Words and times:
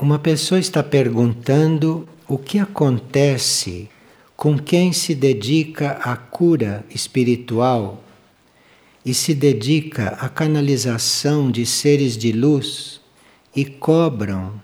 Uma 0.00 0.18
pessoa 0.18 0.58
está 0.58 0.82
perguntando 0.82 2.08
o 2.26 2.38
que 2.38 2.58
acontece 2.58 3.90
com 4.34 4.58
quem 4.58 4.94
se 4.94 5.14
dedica 5.14 5.90
à 6.02 6.16
cura 6.16 6.82
espiritual 6.88 8.02
e 9.04 9.12
se 9.12 9.34
dedica 9.34 10.16
à 10.18 10.26
canalização 10.30 11.50
de 11.50 11.66
seres 11.66 12.16
de 12.16 12.32
luz 12.32 12.98
e 13.54 13.66
cobram 13.66 14.58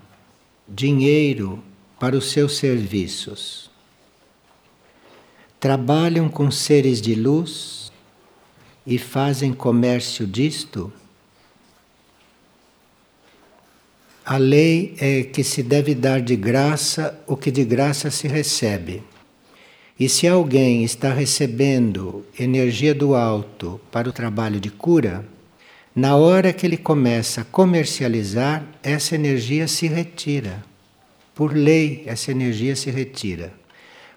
dinheiro 0.67 1.61
para 1.99 2.17
os 2.17 2.31
seus 2.31 2.57
serviços. 2.57 3.69
Trabalham 5.59 6.29
com 6.29 6.49
seres 6.49 6.99
de 6.99 7.13
luz 7.13 7.91
e 8.87 8.97
fazem 8.97 9.53
comércio 9.53 10.25
disto? 10.25 10.91
A 14.29 14.35
lei 14.35 14.93
é 14.99 15.23
que 15.23 15.41
se 15.41 15.63
deve 15.63 15.95
dar 15.95 16.19
de 16.19 16.35
graça 16.35 17.17
o 17.25 17.37
que 17.37 17.49
de 17.49 17.63
graça 17.63 18.11
se 18.11 18.27
recebe. 18.27 19.01
E 19.97 20.09
se 20.09 20.27
alguém 20.27 20.83
está 20.83 21.13
recebendo 21.13 22.25
energia 22.37 22.93
do 22.93 23.15
alto 23.15 23.79
para 23.89 24.09
o 24.09 24.11
trabalho 24.11 24.59
de 24.59 24.69
cura, 24.69 25.25
na 25.95 26.17
hora 26.17 26.51
que 26.51 26.65
ele 26.65 26.75
começa 26.75 27.39
a 27.39 27.45
comercializar, 27.45 28.65
essa 28.83 29.15
energia 29.15 29.65
se 29.65 29.87
retira. 29.87 30.61
Por 31.33 31.55
lei, 31.55 32.03
essa 32.05 32.29
energia 32.29 32.75
se 32.75 32.91
retira. 32.91 33.53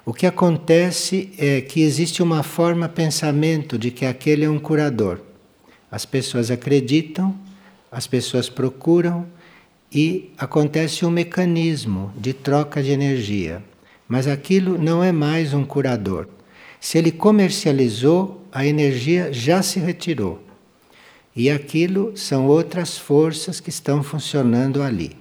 O 0.05 0.12
que 0.12 0.27
acontece 0.27 1.30
é 1.38 1.61
que 1.61 1.83
existe 1.83 2.20
uma 2.20 2.42
forma 2.42 2.88
pensamento 2.88 3.78
de 3.78 3.92
que 3.92 4.05
aquele 4.05 4.45
é 4.45 4.50
um 4.50 4.58
curador. 4.58 5.20
As 5.88 6.05
pessoas 6.05 6.50
acreditam, 6.50 7.33
as 7.92 8.08
pessoas 8.08 8.48
procuram 8.48 9.39
e 9.92 10.30
acontece 10.38 11.05
um 11.05 11.10
mecanismo 11.10 12.12
de 12.16 12.33
troca 12.33 12.83
de 12.83 12.91
energia. 12.91 13.62
Mas 14.08 14.27
aquilo 14.27 14.78
não 14.78 15.02
é 15.02 15.12
mais 15.12 15.52
um 15.52 15.64
curador. 15.64 16.28
Se 16.80 16.98
ele 16.98 17.12
comercializou, 17.12 18.44
a 18.52 18.64
energia 18.64 19.33
já 19.33 19.62
se 19.62 19.78
retirou. 19.78 20.42
E 21.34 21.50
aquilo 21.50 22.16
são 22.16 22.46
outras 22.46 22.98
forças 22.98 23.61
que 23.61 23.70
estão 23.70 24.02
funcionando 24.02 24.83
ali. 24.83 25.16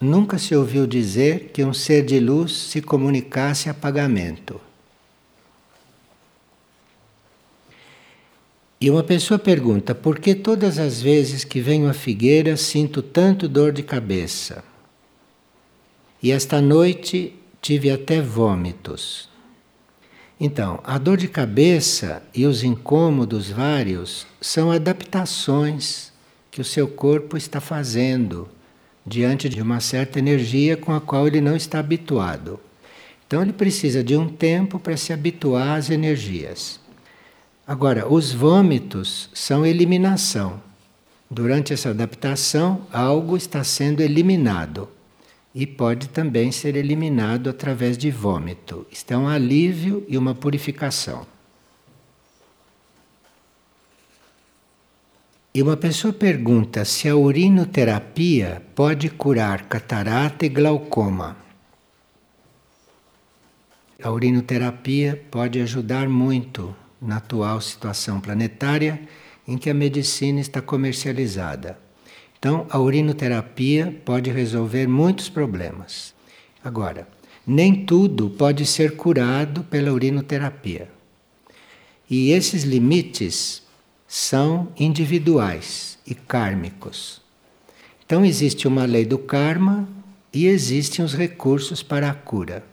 Nunca 0.00 0.36
se 0.38 0.54
ouviu 0.56 0.86
dizer 0.86 1.50
que 1.52 1.64
um 1.64 1.72
ser 1.72 2.04
de 2.04 2.18
luz 2.18 2.52
se 2.52 2.82
comunicasse 2.82 3.68
a 3.68 3.74
pagamento. 3.74 4.60
E 8.82 8.90
uma 8.90 9.04
pessoa 9.04 9.38
pergunta: 9.38 9.94
por 9.94 10.18
que 10.18 10.34
todas 10.34 10.76
as 10.76 11.00
vezes 11.00 11.44
que 11.44 11.60
venho 11.60 11.88
à 11.88 11.92
figueira 11.92 12.56
sinto 12.56 13.00
tanto 13.00 13.48
dor 13.48 13.70
de 13.70 13.84
cabeça? 13.84 14.64
E 16.20 16.32
esta 16.32 16.60
noite 16.60 17.32
tive 17.60 17.92
até 17.92 18.20
vômitos. 18.20 19.28
Então, 20.40 20.80
a 20.82 20.98
dor 20.98 21.16
de 21.16 21.28
cabeça 21.28 22.24
e 22.34 22.44
os 22.44 22.64
incômodos 22.64 23.50
vários 23.50 24.26
são 24.40 24.72
adaptações 24.72 26.12
que 26.50 26.60
o 26.60 26.64
seu 26.64 26.88
corpo 26.88 27.36
está 27.36 27.60
fazendo 27.60 28.48
diante 29.06 29.48
de 29.48 29.62
uma 29.62 29.78
certa 29.78 30.18
energia 30.18 30.76
com 30.76 30.92
a 30.92 31.00
qual 31.00 31.28
ele 31.28 31.40
não 31.40 31.54
está 31.54 31.78
habituado. 31.78 32.58
Então, 33.28 33.42
ele 33.42 33.52
precisa 33.52 34.02
de 34.02 34.16
um 34.16 34.28
tempo 34.28 34.80
para 34.80 34.96
se 34.96 35.12
habituar 35.12 35.78
às 35.78 35.88
energias. 35.88 36.81
Agora, 37.66 38.12
os 38.12 38.32
vômitos 38.32 39.30
são 39.32 39.64
eliminação. 39.64 40.60
Durante 41.30 41.72
essa 41.72 41.90
adaptação, 41.90 42.86
algo 42.92 43.36
está 43.36 43.62
sendo 43.62 44.00
eliminado 44.00 44.88
e 45.54 45.66
pode 45.66 46.08
também 46.08 46.50
ser 46.50 46.76
eliminado 46.76 47.48
através 47.48 47.96
de 47.96 48.10
vômito. 48.10 48.84
Isto 48.90 49.12
é 49.12 49.16
um 49.16 49.28
alívio 49.28 50.04
e 50.08 50.18
uma 50.18 50.34
purificação. 50.34 51.26
E 55.54 55.62
uma 55.62 55.76
pessoa 55.76 56.12
pergunta 56.12 56.84
se 56.84 57.08
a 57.08 57.14
urinoterapia 57.14 58.62
pode 58.74 59.08
curar 59.08 59.66
catarata 59.66 60.46
e 60.46 60.48
glaucoma. 60.48 61.36
A 64.02 64.10
urinoterapia 64.10 65.22
pode 65.30 65.60
ajudar 65.60 66.08
muito 66.08 66.74
na 67.02 67.16
atual 67.16 67.60
situação 67.60 68.20
planetária 68.20 69.00
em 69.46 69.58
que 69.58 69.68
a 69.68 69.74
medicina 69.74 70.40
está 70.40 70.62
comercializada. 70.62 71.76
Então, 72.38 72.66
a 72.70 72.78
urinoterapia 72.78 74.00
pode 74.04 74.30
resolver 74.30 74.86
muitos 74.86 75.28
problemas. 75.28 76.14
Agora, 76.64 77.08
nem 77.46 77.84
tudo 77.84 78.30
pode 78.30 78.64
ser 78.64 78.96
curado 78.96 79.64
pela 79.64 79.92
urinoterapia. 79.92 80.88
E 82.08 82.30
esses 82.30 82.62
limites 82.62 83.62
são 84.06 84.68
individuais 84.78 85.98
e 86.06 86.14
kármicos. 86.14 87.20
Então, 88.04 88.24
existe 88.24 88.68
uma 88.68 88.84
lei 88.84 89.04
do 89.04 89.18
karma 89.18 89.88
e 90.32 90.46
existem 90.46 91.04
os 91.04 91.14
recursos 91.14 91.82
para 91.82 92.10
a 92.10 92.14
cura. 92.14 92.71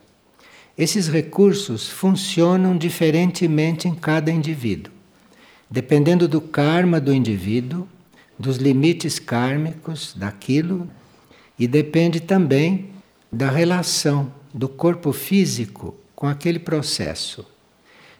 Esses 0.80 1.10
recursos 1.10 1.90
funcionam 1.90 2.78
diferentemente 2.78 3.86
em 3.86 3.94
cada 3.94 4.32
indivíduo, 4.32 4.94
dependendo 5.70 6.26
do 6.26 6.40
karma 6.40 7.02
do 7.02 7.14
indivíduo, 7.14 7.86
dos 8.40 8.56
limites 8.56 9.20
kármicos 9.20 10.14
daquilo 10.16 10.90
e 11.60 11.68
depende 11.68 12.22
também 12.22 12.92
da 13.30 13.50
relação 13.50 14.32
do 14.54 14.70
corpo 14.70 15.12
físico 15.12 15.98
com 16.16 16.28
aquele 16.28 16.60
processo. 16.60 17.46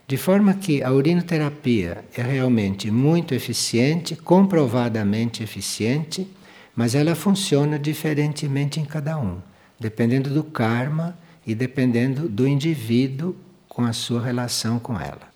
De 0.06 0.18
forma 0.18 0.53
que 0.53 0.84
a 0.84 0.91
urinoterapia 0.91 2.03
é 2.14 2.22
realmente 2.22 2.91
muito 2.91 3.34
eficiente, 3.34 4.18
comprovadamente 4.18 5.41
eficiente, 5.41 6.28
mas 6.76 6.94
ela 6.94 7.16
funciona 7.16 7.80
diferentemente 7.80 8.81
em 8.81 8.86
cada 8.86 9.18
um, 9.18 9.38
dependendo 9.80 10.30
do 10.30 10.44
karma 10.44 11.18
e 11.49 11.55
dependendo 11.55 12.29
do 12.29 12.47
indivíduo 12.47 13.35
com 13.67 13.83
a 13.83 13.91
sua 13.91 14.21
relação 14.21 14.77
com 14.77 14.99
ela. 14.99 15.33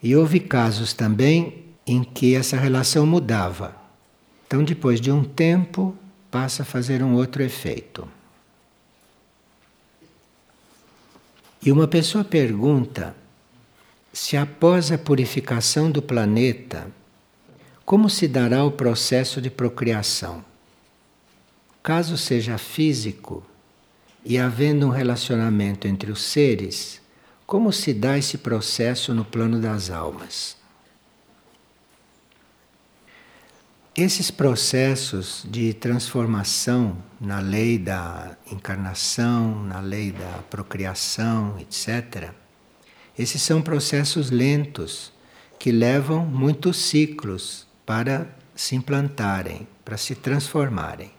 E 0.00 0.14
houve 0.14 0.38
casos 0.38 0.92
também 0.92 1.64
em 1.84 2.04
que 2.04 2.36
essa 2.36 2.56
relação 2.56 3.04
mudava. 3.04 3.74
Então, 4.46 4.62
depois 4.62 5.00
de 5.00 5.10
um 5.10 5.24
tempo, 5.24 5.96
passa 6.30 6.62
a 6.62 6.64
fazer 6.64 7.02
um 7.02 7.14
outro 7.14 7.42
efeito. 7.42 8.08
E 11.60 11.72
uma 11.72 11.88
pessoa 11.88 12.22
pergunta 12.22 13.16
se 14.12 14.36
após 14.36 14.92
a 14.92 14.98
purificação 14.98 15.90
do 15.90 16.00
planeta, 16.00 16.86
como 17.84 18.08
se 18.08 18.28
dará 18.28 18.62
o 18.64 18.70
processo 18.70 19.40
de 19.40 19.50
procriação? 19.50 20.44
Caso 21.82 22.16
seja 22.16 22.56
físico, 22.56 23.44
e 24.24 24.38
havendo 24.38 24.86
um 24.86 24.90
relacionamento 24.90 25.86
entre 25.86 26.10
os 26.10 26.22
seres, 26.22 27.00
como 27.46 27.72
se 27.72 27.92
dá 27.92 28.16
esse 28.16 28.38
processo 28.38 29.12
no 29.12 29.24
plano 29.24 29.60
das 29.60 29.90
almas? 29.90 30.56
Esses 33.96 34.30
processos 34.30 35.46
de 35.48 35.72
transformação 35.74 36.96
na 37.20 37.38
lei 37.38 37.78
da 37.78 38.36
encarnação, 38.50 39.62
na 39.62 39.78
lei 39.78 40.10
da 40.10 40.42
procriação, 40.50 41.56
etc., 41.60 42.32
esses 43.16 43.40
são 43.40 43.62
processos 43.62 44.30
lentos 44.30 45.12
que 45.58 45.70
levam 45.70 46.26
muitos 46.26 46.76
ciclos 46.78 47.66
para 47.86 48.26
se 48.56 48.74
implantarem, 48.74 49.68
para 49.84 49.96
se 49.96 50.16
transformarem. 50.16 51.12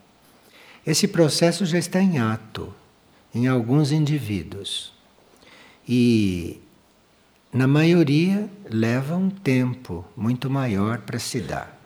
Esse 0.85 1.07
processo 1.07 1.65
já 1.65 1.77
está 1.77 2.01
em 2.01 2.19
ato, 2.19 2.74
em 3.35 3.47
alguns 3.47 3.91
indivíduos. 3.91 4.93
E 5.87 6.61
na 7.51 7.67
maioria 7.67 8.49
leva 8.69 9.17
um 9.17 9.29
tempo 9.29 10.05
muito 10.15 10.49
maior 10.49 10.99
para 10.99 11.19
se 11.19 11.41
dar. 11.41 11.77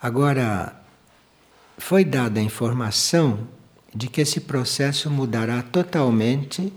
Agora, 0.00 0.80
foi 1.76 2.04
dada 2.04 2.38
a 2.38 2.42
informação 2.42 3.48
de 3.92 4.06
que 4.06 4.20
esse 4.20 4.40
processo 4.40 5.10
mudará 5.10 5.62
totalmente 5.62 6.72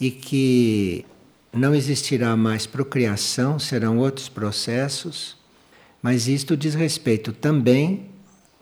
e 0.00 0.10
que 0.10 1.06
não 1.52 1.72
existirá 1.72 2.36
mais 2.36 2.66
procriação, 2.66 3.60
serão 3.60 3.98
outros 3.98 4.28
processos, 4.28 5.36
mas 6.02 6.26
isto 6.26 6.56
diz 6.56 6.74
respeito 6.74 7.32
também 7.32 8.10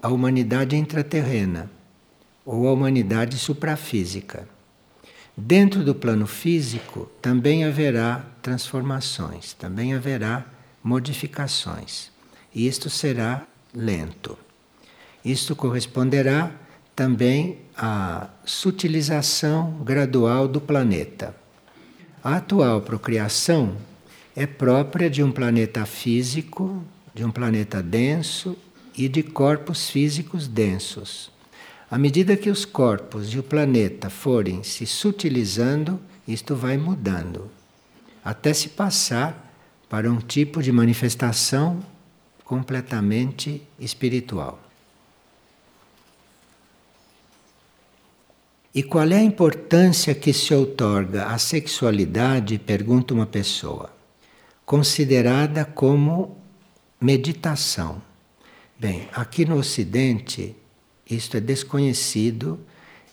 à 0.02 0.08
humanidade 0.08 0.76
intraterrena 0.76 1.70
ou 2.44 2.68
a 2.68 2.72
humanidade 2.72 3.38
suprafísica. 3.38 4.48
Dentro 5.36 5.84
do 5.84 5.94
plano 5.94 6.26
físico 6.26 7.10
também 7.22 7.64
haverá 7.64 8.26
transformações, 8.42 9.52
também 9.54 9.94
haverá 9.94 10.44
modificações. 10.82 12.10
E 12.54 12.66
isto 12.66 12.90
será 12.90 13.46
lento. 13.74 14.36
Isto 15.24 15.54
corresponderá 15.54 16.50
também 16.96 17.58
à 17.76 18.28
sutilização 18.44 19.72
gradual 19.84 20.48
do 20.48 20.60
planeta. 20.60 21.34
A 22.22 22.36
atual 22.36 22.82
procriação 22.82 23.76
é 24.36 24.46
própria 24.46 25.08
de 25.08 25.22
um 25.22 25.32
planeta 25.32 25.86
físico, 25.86 26.84
de 27.14 27.24
um 27.24 27.30
planeta 27.30 27.82
denso 27.82 28.56
e 28.96 29.08
de 29.08 29.22
corpos 29.22 29.88
físicos 29.88 30.46
densos. 30.46 31.30
À 31.90 31.98
medida 31.98 32.36
que 32.36 32.48
os 32.48 32.64
corpos 32.64 33.34
e 33.34 33.38
o 33.38 33.42
planeta 33.42 34.08
forem 34.08 34.62
se 34.62 34.86
sutilizando, 34.86 36.00
isto 36.26 36.54
vai 36.54 36.78
mudando, 36.78 37.50
até 38.24 38.54
se 38.54 38.68
passar 38.68 39.52
para 39.88 40.08
um 40.08 40.18
tipo 40.18 40.62
de 40.62 40.70
manifestação 40.70 41.84
completamente 42.44 43.60
espiritual. 43.76 44.60
E 48.72 48.84
qual 48.84 49.08
é 49.08 49.16
a 49.16 49.22
importância 49.24 50.14
que 50.14 50.32
se 50.32 50.54
outorga 50.54 51.26
à 51.26 51.38
sexualidade, 51.38 52.56
pergunta 52.56 53.12
uma 53.12 53.26
pessoa, 53.26 53.92
considerada 54.64 55.64
como 55.64 56.38
meditação? 57.00 58.00
Bem, 58.78 59.08
aqui 59.12 59.44
no 59.44 59.56
Ocidente, 59.56 60.54
isto 61.10 61.36
é 61.36 61.40
desconhecido, 61.40 62.58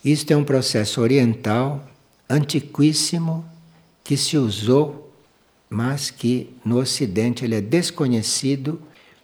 isto 0.04 0.32
é 0.32 0.38
um 0.38 0.44
processo 0.44 1.02
oriental, 1.02 1.86
antiquíssimo, 2.30 3.46
que 4.04 4.16
se 4.16 4.38
usou, 4.38 5.12
mas 5.70 6.10
que 6.10 6.50
no 6.64 6.78
Ocidente 6.80 7.44
ele 7.44 7.56
é 7.56 7.62
desconhecido 7.62 8.82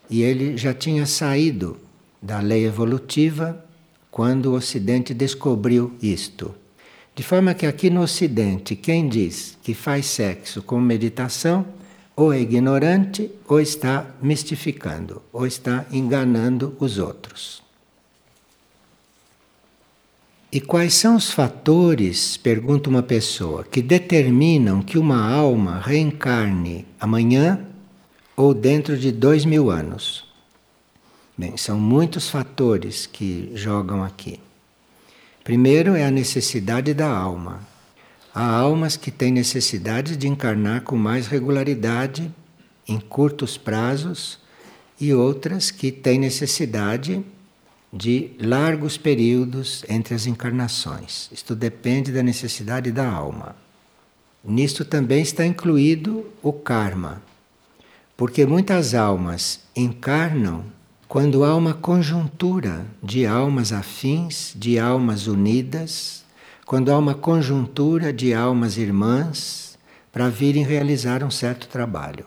e 0.09 0.21
ele 0.21 0.57
já 0.57 0.73
tinha 0.73 1.05
saído 1.05 1.77
da 2.21 2.39
lei 2.39 2.65
evolutiva 2.65 3.63
quando 4.11 4.47
o 4.47 4.55
Ocidente 4.55 5.13
descobriu 5.13 5.93
isto. 6.01 6.53
De 7.15 7.23
forma 7.23 7.53
que 7.53 7.65
aqui 7.65 7.89
no 7.89 8.01
Ocidente, 8.01 8.75
quem 8.75 9.07
diz 9.07 9.57
que 9.61 9.73
faz 9.73 10.07
sexo 10.07 10.61
com 10.61 10.79
meditação, 10.81 11.65
ou 12.15 12.33
é 12.33 12.39
ignorante, 12.39 13.31
ou 13.47 13.59
está 13.59 14.05
mistificando, 14.21 15.21
ou 15.31 15.47
está 15.47 15.85
enganando 15.91 16.75
os 16.79 16.97
outros. 16.97 17.63
E 20.53 20.61
quais 20.61 20.93
são 20.93 21.15
os 21.15 21.31
fatores, 21.31 22.37
pergunta 22.37 22.87
uma 22.87 23.01
pessoa, 23.01 23.63
que 23.63 23.81
determinam 23.81 24.83
que 24.83 24.99
uma 24.99 25.27
alma 25.27 25.79
reencarne 25.79 26.85
amanhã 26.99 27.65
ou 28.37 28.53
dentro 28.53 28.95
de 28.95 29.11
dois 29.11 29.45
mil 29.45 29.71
anos? 29.71 30.31
Bem, 31.35 31.57
são 31.57 31.79
muitos 31.79 32.29
fatores 32.29 33.07
que 33.07 33.49
jogam 33.55 34.03
aqui. 34.03 34.39
Primeiro 35.43 35.95
é 35.95 36.05
a 36.05 36.11
necessidade 36.11 36.93
da 36.93 37.09
alma. 37.09 37.61
Há 38.31 38.45
almas 38.45 38.95
que 38.95 39.09
têm 39.09 39.31
necessidade 39.31 40.15
de 40.15 40.27
encarnar 40.27 40.83
com 40.83 40.95
mais 40.95 41.25
regularidade, 41.25 42.31
em 42.87 42.99
curtos 42.99 43.57
prazos, 43.57 44.37
e 45.01 45.15
outras 45.15 45.71
que 45.71 45.91
têm 45.91 46.19
necessidade 46.19 47.25
de 47.95 48.31
largos 48.39 48.97
períodos 48.97 49.85
entre 49.87 50.15
as 50.15 50.25
encarnações. 50.25 51.29
Isto 51.31 51.55
depende 51.55 52.11
da 52.11 52.23
necessidade 52.23 52.91
da 52.91 53.07
alma. 53.07 53.55
Nisto 54.43 54.83
também 54.83 55.21
está 55.21 55.45
incluído 55.45 56.25
o 56.41 56.51
karma, 56.51 57.21
porque 58.17 58.47
muitas 58.47 58.95
almas 58.95 59.59
encarnam 59.75 60.65
quando 61.07 61.43
há 61.43 61.55
uma 61.55 61.75
conjuntura 61.75 62.83
de 63.01 63.27
almas 63.27 63.71
afins, 63.71 64.53
de 64.55 64.79
almas 64.79 65.27
unidas, 65.27 66.25
quando 66.65 66.91
há 66.91 66.97
uma 66.97 67.13
conjuntura 67.13 68.11
de 68.11 68.33
almas 68.33 68.77
irmãs 68.77 69.77
para 70.11 70.29
virem 70.29 70.63
realizar 70.63 71.23
um 71.23 71.29
certo 71.29 71.67
trabalho. 71.67 72.25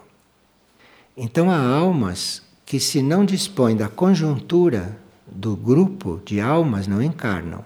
Então 1.16 1.50
há 1.50 1.58
almas 1.58 2.40
que, 2.64 2.78
se 2.78 3.02
não 3.02 3.24
dispõem 3.24 3.76
da 3.76 3.88
conjuntura 3.88 4.96
do 5.26 5.56
grupo 5.56 6.20
de 6.24 6.40
almas, 6.40 6.86
não 6.86 7.02
encarnam, 7.02 7.64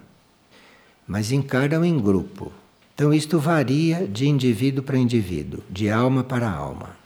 mas 1.06 1.30
encarnam 1.30 1.84
em 1.84 1.98
grupo. 1.98 2.52
Então 2.94 3.12
isto 3.12 3.38
varia 3.38 4.06
de 4.06 4.28
indivíduo 4.28 4.82
para 4.82 4.98
indivíduo, 4.98 5.62
de 5.70 5.90
alma 5.90 6.22
para 6.22 6.50
alma. 6.50 6.96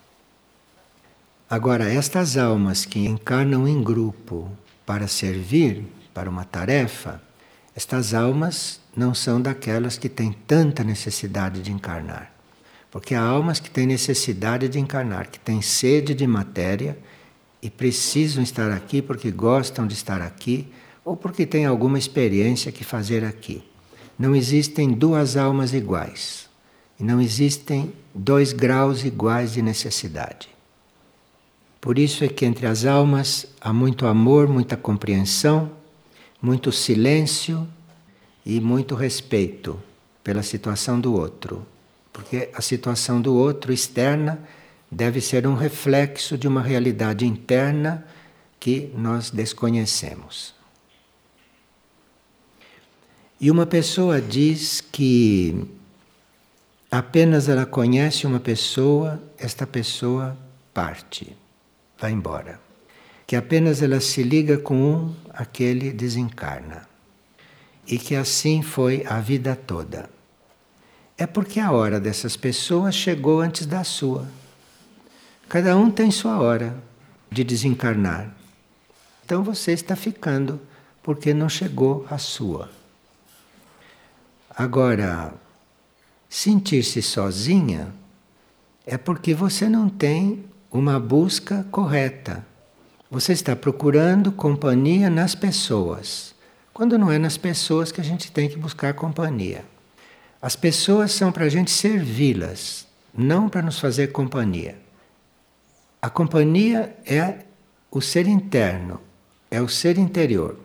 Agora, 1.49 1.87
estas 1.87 2.37
almas 2.37 2.85
que 2.85 3.05
encarnam 3.05 3.67
em 3.67 3.81
grupo 3.81 4.51
para 4.85 5.07
servir 5.07 5.85
para 6.13 6.29
uma 6.29 6.43
tarefa, 6.43 7.21
estas 7.75 8.13
almas 8.13 8.79
não 8.95 9.13
são 9.13 9.41
daquelas 9.41 9.97
que 9.97 10.09
têm 10.09 10.31
tanta 10.47 10.83
necessidade 10.83 11.61
de 11.61 11.71
encarnar. 11.71 12.31
Porque 12.89 13.13
há 13.13 13.21
almas 13.21 13.59
que 13.59 13.69
têm 13.69 13.85
necessidade 13.85 14.69
de 14.69 14.79
encarnar, 14.79 15.29
que 15.29 15.39
têm 15.39 15.61
sede 15.61 16.13
de 16.13 16.25
matéria 16.25 16.97
e 17.65 17.69
precisam 17.71 18.43
estar 18.43 18.71
aqui 18.71 19.01
porque 19.01 19.31
gostam 19.31 19.87
de 19.87 19.95
estar 19.95 20.21
aqui 20.21 20.67
ou 21.03 21.17
porque 21.17 21.47
têm 21.47 21.65
alguma 21.65 21.97
experiência 21.97 22.71
que 22.71 22.83
fazer 22.83 23.25
aqui. 23.25 23.63
Não 24.19 24.35
existem 24.35 24.91
duas 24.91 25.35
almas 25.35 25.73
iguais 25.73 26.47
e 26.99 27.03
não 27.03 27.19
existem 27.19 27.91
dois 28.13 28.53
graus 28.53 29.03
iguais 29.03 29.53
de 29.53 29.63
necessidade. 29.63 30.47
Por 31.81 31.97
isso 31.97 32.23
é 32.23 32.27
que 32.27 32.45
entre 32.45 32.67
as 32.67 32.85
almas 32.85 33.47
há 33.59 33.73
muito 33.73 34.05
amor, 34.05 34.47
muita 34.47 34.77
compreensão, 34.77 35.71
muito 36.39 36.71
silêncio 36.71 37.67
e 38.45 38.61
muito 38.61 38.93
respeito 38.93 39.81
pela 40.23 40.43
situação 40.43 40.99
do 40.99 41.15
outro. 41.15 41.65
Porque 42.13 42.47
a 42.53 42.61
situação 42.61 43.19
do 43.19 43.33
outro 43.33 43.73
externa 43.73 44.39
deve 44.95 45.19
ser 45.19 45.45
um 45.45 45.55
reflexo 45.55 46.37
de 46.37 46.47
uma 46.47 46.61
realidade 46.61 47.25
interna 47.25 48.05
que 48.57 48.89
nós 48.95 49.29
desconhecemos. 49.29 50.55
E 53.39 53.51
uma 53.51 53.65
pessoa 53.65 54.21
diz 54.21 54.79
que 54.79 55.67
apenas 56.89 57.49
ela 57.49 57.65
conhece 57.65 58.25
uma 58.25 58.39
pessoa, 58.39 59.21
esta 59.37 59.67
pessoa 59.67 60.37
parte 60.73 61.35
vai 61.99 62.13
embora. 62.13 62.57
Que 63.27 63.35
apenas 63.35 63.81
ela 63.81 63.99
se 63.99 64.23
liga 64.23 64.57
com 64.57 64.75
um, 64.75 65.15
aquele 65.29 65.91
desencarna. 65.91 66.87
E 67.85 67.97
que 67.97 68.15
assim 68.15 68.61
foi 68.61 69.03
a 69.05 69.19
vida 69.19 69.57
toda. 69.57 70.09
É 71.17 71.27
porque 71.27 71.59
a 71.59 71.71
hora 71.71 71.99
dessas 71.99 72.37
pessoas 72.37 72.95
chegou 72.95 73.41
antes 73.41 73.65
da 73.65 73.83
sua. 73.83 74.25
Cada 75.47 75.77
um 75.77 75.91
tem 75.91 76.09
sua 76.09 76.39
hora 76.39 76.75
de 77.31 77.43
desencarnar. 77.43 78.35
Então 79.23 79.43
você 79.43 79.71
está 79.71 79.95
ficando 79.95 80.59
porque 81.03 81.33
não 81.33 81.47
chegou 81.47 82.05
a 82.09 82.17
sua. 82.17 82.69
Agora, 84.49 85.33
sentir-se 86.29 87.01
sozinha 87.01 87.93
é 88.85 88.97
porque 88.97 89.33
você 89.33 89.67
não 89.67 89.89
tem 89.89 90.45
uma 90.71 90.99
busca 90.99 91.65
correta. 91.71 92.45
Você 93.09 93.33
está 93.33 93.55
procurando 93.55 94.31
companhia 94.31 95.09
nas 95.09 95.35
pessoas, 95.35 96.33
quando 96.73 96.97
não 96.97 97.11
é 97.11 97.19
nas 97.19 97.37
pessoas 97.37 97.91
que 97.91 98.01
a 98.01 98.03
gente 98.03 98.31
tem 98.31 98.49
que 98.49 98.57
buscar 98.57 98.93
companhia. 98.93 99.63
As 100.41 100.55
pessoas 100.55 101.11
são 101.11 101.31
para 101.31 101.45
a 101.45 101.49
gente 101.49 101.71
servi-las, 101.71 102.87
não 103.13 103.47
para 103.47 103.61
nos 103.61 103.79
fazer 103.79 104.11
companhia. 104.11 104.84
A 106.01 106.09
companhia 106.09 106.95
é 107.05 107.39
o 107.89 108.01
ser 108.01 108.27
interno, 108.27 108.99
é 109.49 109.61
o 109.61 109.67
ser 109.67 109.97
interior. 109.97 110.59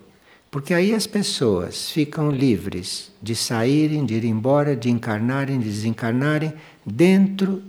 Porque 0.51 0.75
aí 0.75 0.95
as 0.95 1.07
pessoas 1.07 1.91
ficam 1.91 2.31
livres 2.31 3.13
de 3.23 3.37
saírem, 3.37 4.05
de 4.05 4.15
ir 4.15 4.25
embora, 4.25 4.75
de 4.75 4.91
encarnarem, 4.91 5.61
de 5.61 5.67
desencarnarem 5.67 6.53
dentro 6.85 7.63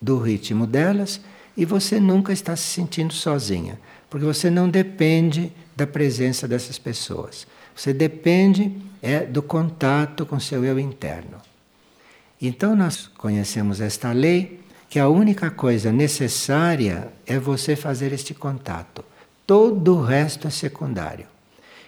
do 0.00 0.18
ritmo 0.18 0.66
delas 0.66 1.20
e 1.56 1.64
você 1.66 2.00
nunca 2.00 2.32
está 2.32 2.56
se 2.56 2.62
sentindo 2.62 3.12
sozinha, 3.12 3.78
porque 4.08 4.24
você 4.24 4.48
não 4.48 4.68
depende 4.68 5.52
da 5.76 5.86
presença 5.86 6.48
dessas 6.48 6.78
pessoas. 6.78 7.46
Você 7.76 7.92
depende 7.92 8.74
é 9.02 9.26
do 9.26 9.42
contato 9.42 10.24
com 10.24 10.38
seu 10.38 10.64
eu 10.64 10.78
interno. 10.78 11.38
Então 12.40 12.76
nós 12.76 13.08
conhecemos 13.08 13.80
esta 13.80 14.12
lei 14.12 14.60
que 14.92 14.98
a 14.98 15.08
única 15.08 15.50
coisa 15.50 15.90
necessária 15.90 17.10
é 17.24 17.38
você 17.38 17.74
fazer 17.74 18.12
este 18.12 18.34
contato. 18.34 19.02
Todo 19.46 19.96
o 19.96 20.02
resto 20.02 20.46
é 20.46 20.50
secundário. 20.50 21.24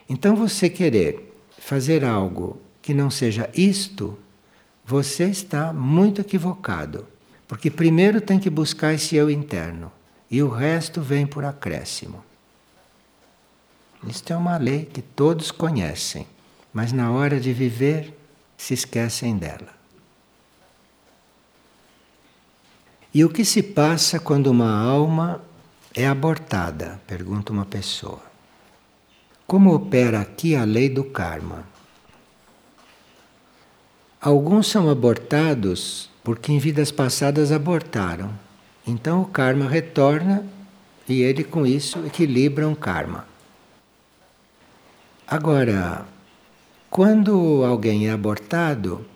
Então 0.08 0.34
você 0.34 0.70
querer 0.70 1.36
fazer 1.58 2.02
algo 2.02 2.58
que 2.80 2.94
não 2.94 3.10
seja 3.10 3.50
isto, 3.52 4.18
você 4.86 5.24
está 5.24 5.70
muito 5.70 6.22
equivocado. 6.22 7.06
Porque 7.46 7.70
primeiro 7.70 8.22
tem 8.22 8.38
que 8.38 8.48
buscar 8.48 8.94
esse 8.94 9.14
eu 9.14 9.30
interno 9.30 9.92
e 10.30 10.42
o 10.42 10.48
resto 10.48 11.02
vem 11.02 11.26
por 11.26 11.44
acréscimo. 11.44 12.24
Isto 14.08 14.32
é 14.32 14.36
uma 14.36 14.56
lei 14.56 14.86
que 14.86 15.02
todos 15.02 15.50
conhecem, 15.50 16.26
mas 16.72 16.90
na 16.90 17.12
hora 17.12 17.38
de 17.38 17.52
viver 17.52 18.16
se 18.56 18.72
esquecem 18.72 19.36
dela. 19.36 19.73
E 23.14 23.24
o 23.24 23.28
que 23.28 23.44
se 23.44 23.62
passa 23.62 24.18
quando 24.18 24.48
uma 24.48 24.76
alma 24.76 25.40
é 25.94 26.04
abortada? 26.04 27.00
Pergunta 27.06 27.52
uma 27.52 27.64
pessoa. 27.64 28.20
Como 29.46 29.72
opera 29.72 30.20
aqui 30.20 30.56
a 30.56 30.64
lei 30.64 30.88
do 30.88 31.04
karma? 31.04 31.64
Alguns 34.20 34.66
são 34.66 34.90
abortados 34.90 36.10
porque 36.24 36.50
em 36.50 36.58
vidas 36.58 36.90
passadas 36.90 37.52
abortaram. 37.52 38.32
Então 38.84 39.22
o 39.22 39.26
karma 39.26 39.68
retorna 39.68 40.44
e 41.08 41.22
ele 41.22 41.44
com 41.44 41.64
isso 41.64 42.04
equilibra 42.04 42.66
um 42.66 42.74
karma. 42.74 43.28
Agora, 45.24 46.04
quando 46.90 47.64
alguém 47.64 48.08
é 48.08 48.10
abortado, 48.10 49.06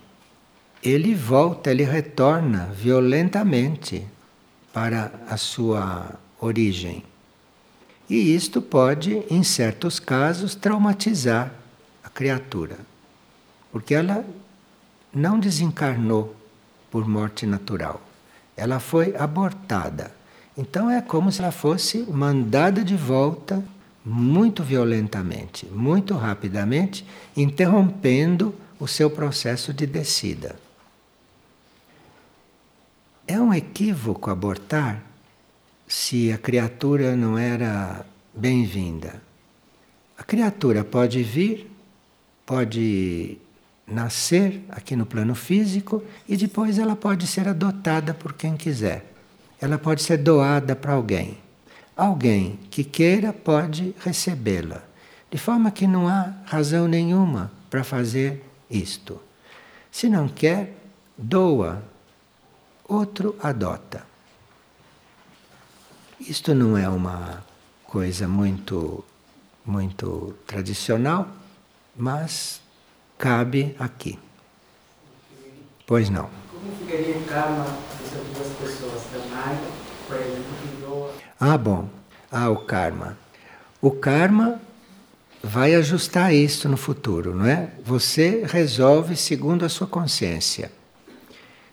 ele 0.82 1.14
volta, 1.14 1.70
ele 1.70 1.84
retorna 1.84 2.66
violentamente 2.74 4.06
para 4.72 5.12
a 5.28 5.36
sua 5.36 6.14
origem. 6.40 7.02
E 8.08 8.34
isto 8.34 8.62
pode, 8.62 9.22
em 9.28 9.42
certos 9.42 9.98
casos, 9.98 10.54
traumatizar 10.54 11.52
a 12.02 12.08
criatura, 12.08 12.78
porque 13.70 13.94
ela 13.94 14.24
não 15.12 15.38
desencarnou 15.38 16.34
por 16.90 17.06
morte 17.06 17.44
natural. 17.44 18.00
Ela 18.56 18.80
foi 18.80 19.14
abortada. 19.16 20.12
Então 20.56 20.90
é 20.90 21.00
como 21.02 21.30
se 21.30 21.40
ela 21.40 21.52
fosse 21.52 22.04
mandada 22.10 22.82
de 22.82 22.96
volta 22.96 23.62
muito 24.04 24.62
violentamente, 24.62 25.66
muito 25.66 26.14
rapidamente, 26.14 27.04
interrompendo 27.36 28.54
o 28.80 28.88
seu 28.88 29.10
processo 29.10 29.72
de 29.72 29.86
descida. 29.86 30.56
É 33.30 33.38
um 33.38 33.52
equívoco 33.52 34.30
abortar 34.30 35.02
se 35.86 36.32
a 36.32 36.38
criatura 36.38 37.14
não 37.14 37.36
era 37.36 38.06
bem-vinda. 38.34 39.20
A 40.16 40.24
criatura 40.24 40.82
pode 40.82 41.22
vir, 41.22 41.70
pode 42.46 43.36
nascer 43.86 44.64
aqui 44.70 44.96
no 44.96 45.04
plano 45.04 45.34
físico 45.34 46.02
e 46.26 46.38
depois 46.38 46.78
ela 46.78 46.96
pode 46.96 47.26
ser 47.26 47.46
adotada 47.46 48.14
por 48.14 48.32
quem 48.32 48.56
quiser. 48.56 49.04
Ela 49.60 49.76
pode 49.76 50.02
ser 50.02 50.16
doada 50.16 50.74
para 50.74 50.94
alguém. 50.94 51.36
Alguém 51.94 52.58
que 52.70 52.82
queira 52.82 53.30
pode 53.30 53.94
recebê-la. 54.00 54.82
De 55.30 55.36
forma 55.36 55.70
que 55.70 55.86
não 55.86 56.08
há 56.08 56.32
razão 56.46 56.88
nenhuma 56.88 57.52
para 57.68 57.84
fazer 57.84 58.42
isto. 58.70 59.20
Se 59.90 60.08
não 60.08 60.28
quer, 60.28 60.74
doa. 61.18 61.84
Outro 62.88 63.36
adota. 63.42 64.02
Isto 66.18 66.54
não 66.54 66.76
é 66.76 66.88
uma 66.88 67.44
coisa 67.84 68.26
muito 68.26 69.04
muito 69.64 70.34
tradicional, 70.46 71.28
mas 71.94 72.62
cabe 73.18 73.76
aqui. 73.78 74.18
Pois 75.86 76.08
não. 76.08 76.30
Como 76.50 76.74
ficaria 76.78 77.18
o 77.18 77.24
karma 77.24 77.64
dessas 78.00 78.26
duas 78.34 78.48
pessoas, 78.56 79.02
da 79.12 79.58
por 80.06 80.16
exemplo, 80.16 80.44
que 80.62 80.80
doa? 80.80 81.14
Ah, 81.38 81.58
bom. 81.58 81.90
Ah, 82.32 82.48
o 82.48 82.56
karma. 82.56 83.18
O 83.82 83.90
karma 83.90 84.60
vai 85.42 85.74
ajustar 85.74 86.34
isso 86.34 86.66
no 86.68 86.78
futuro, 86.78 87.34
não 87.34 87.44
é? 87.44 87.70
Você 87.84 88.44
resolve 88.46 89.14
segundo 89.14 89.66
a 89.66 89.68
sua 89.68 89.86
consciência. 89.86 90.72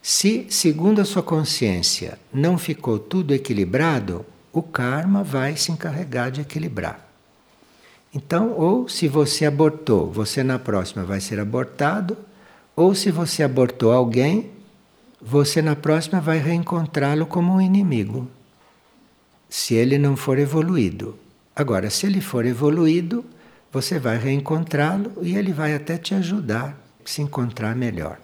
Se, 0.07 0.45
segundo 0.51 1.01
a 1.01 1.03
sua 1.03 1.23
consciência, 1.23 2.19
não 2.31 2.59
ficou 2.59 2.99
tudo 2.99 3.33
equilibrado, 3.33 4.23
o 4.53 4.61
karma 4.61 5.23
vai 5.23 5.57
se 5.57 5.71
encarregar 5.71 6.29
de 6.29 6.41
equilibrar. 6.41 7.09
Então, 8.13 8.51
ou 8.51 8.87
se 8.87 9.07
você 9.07 9.47
abortou, 9.47 10.11
você 10.11 10.43
na 10.43 10.59
próxima 10.59 11.03
vai 11.03 11.19
ser 11.19 11.39
abortado, 11.39 12.15
ou 12.75 12.93
se 12.93 13.09
você 13.09 13.41
abortou 13.41 13.91
alguém, 13.91 14.51
você 15.19 15.59
na 15.59 15.75
próxima 15.75 16.21
vai 16.21 16.37
reencontrá-lo 16.37 17.25
como 17.25 17.55
um 17.55 17.59
inimigo. 17.59 18.29
Se 19.49 19.73
ele 19.73 19.97
não 19.97 20.15
for 20.15 20.37
evoluído. 20.37 21.17
Agora, 21.55 21.89
se 21.89 22.05
ele 22.05 22.21
for 22.21 22.45
evoluído, 22.45 23.25
você 23.71 23.97
vai 23.97 24.19
reencontrá-lo 24.19 25.13
e 25.23 25.35
ele 25.35 25.51
vai 25.51 25.73
até 25.73 25.97
te 25.97 26.13
ajudar 26.13 26.79
a 27.03 27.09
se 27.09 27.23
encontrar 27.23 27.75
melhor. 27.75 28.19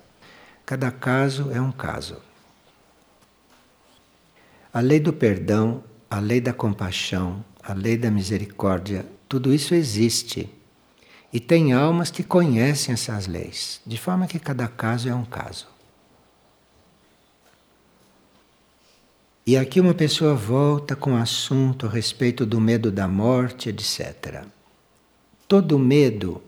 Cada 0.71 0.89
caso 0.89 1.51
é 1.51 1.59
um 1.59 1.69
caso. 1.69 2.15
A 4.73 4.79
lei 4.79 5.01
do 5.01 5.11
perdão, 5.11 5.83
a 6.09 6.17
lei 6.17 6.39
da 6.39 6.53
compaixão, 6.53 7.43
a 7.61 7.73
lei 7.73 7.97
da 7.97 8.09
misericórdia 8.09 9.05
tudo 9.27 9.53
isso 9.53 9.75
existe. 9.75 10.49
E 11.33 11.41
tem 11.41 11.73
almas 11.73 12.09
que 12.09 12.23
conhecem 12.23 12.93
essas 12.93 13.27
leis, 13.27 13.81
de 13.85 13.97
forma 13.97 14.27
que 14.27 14.39
cada 14.39 14.65
caso 14.65 15.09
é 15.09 15.13
um 15.13 15.25
caso. 15.25 15.67
E 19.45 19.57
aqui 19.57 19.81
uma 19.81 19.93
pessoa 19.93 20.35
volta 20.35 20.95
com 20.95 21.15
o 21.15 21.21
assunto 21.21 21.85
a 21.85 21.89
respeito 21.89 22.45
do 22.45 22.61
medo 22.61 22.89
da 22.89 23.09
morte, 23.09 23.67
etc. 23.67 24.45
Todo 25.49 25.77
medo 25.77 26.41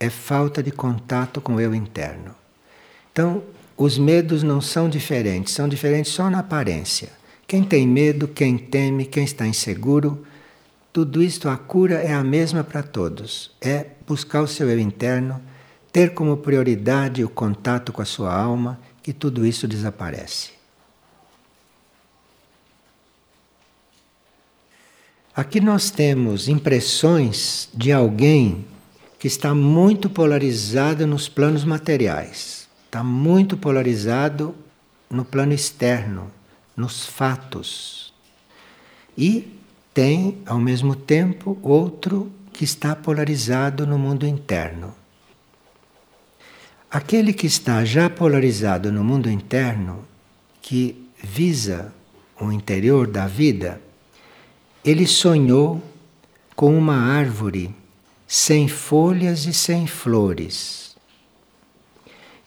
é 0.00 0.08
falta 0.08 0.62
de 0.62 0.70
contato 0.70 1.42
com 1.42 1.56
o 1.56 1.60
eu 1.60 1.74
interno. 1.74 2.34
Então, 3.12 3.42
os 3.76 3.98
medos 3.98 4.42
não 4.42 4.60
são 4.60 4.88
diferentes, 4.88 5.52
são 5.52 5.68
diferentes 5.68 6.12
só 6.12 6.30
na 6.30 6.38
aparência. 6.38 7.10
Quem 7.46 7.62
tem 7.62 7.86
medo, 7.86 8.26
quem 8.26 8.56
teme, 8.56 9.04
quem 9.04 9.24
está 9.24 9.46
inseguro, 9.46 10.26
tudo 10.92 11.22
isto, 11.22 11.48
a 11.48 11.58
cura 11.58 11.96
é 11.96 12.14
a 12.14 12.24
mesma 12.24 12.64
para 12.64 12.82
todos. 12.82 13.50
É 13.60 13.86
buscar 14.06 14.40
o 14.40 14.48
seu 14.48 14.70
eu 14.70 14.80
interno, 14.80 15.40
ter 15.92 16.14
como 16.14 16.38
prioridade 16.38 17.22
o 17.22 17.28
contato 17.28 17.92
com 17.92 18.00
a 18.00 18.06
sua 18.06 18.34
alma, 18.34 18.80
que 19.02 19.12
tudo 19.12 19.44
isso 19.44 19.68
desaparece. 19.68 20.56
Aqui 25.34 25.60
nós 25.60 25.90
temos 25.90 26.48
impressões 26.48 27.68
de 27.74 27.92
alguém 27.92 28.64
que 29.18 29.26
está 29.26 29.54
muito 29.54 30.08
polarizado 30.08 31.06
nos 31.06 31.28
planos 31.28 31.62
materiais, 31.62 32.65
está 32.96 33.04
muito 33.04 33.58
polarizado 33.58 34.54
no 35.10 35.22
plano 35.22 35.52
externo, 35.52 36.32
nos 36.74 37.04
fatos. 37.04 38.14
E 39.18 39.60
tem, 39.92 40.38
ao 40.46 40.58
mesmo 40.58 40.96
tempo, 40.96 41.58
outro 41.60 42.32
que 42.54 42.64
está 42.64 42.96
polarizado 42.96 43.86
no 43.86 43.98
mundo 43.98 44.26
interno. 44.26 44.94
Aquele 46.90 47.34
que 47.34 47.46
está 47.46 47.84
já 47.84 48.08
polarizado 48.08 48.90
no 48.90 49.04
mundo 49.04 49.28
interno, 49.28 50.02
que 50.62 51.10
visa 51.22 51.92
o 52.40 52.50
interior 52.50 53.06
da 53.06 53.26
vida, 53.26 53.78
ele 54.82 55.06
sonhou 55.06 55.82
com 56.54 56.74
uma 56.74 56.96
árvore 56.96 57.74
sem 58.26 58.68
folhas 58.68 59.44
e 59.44 59.52
sem 59.52 59.86
flores. 59.86 60.95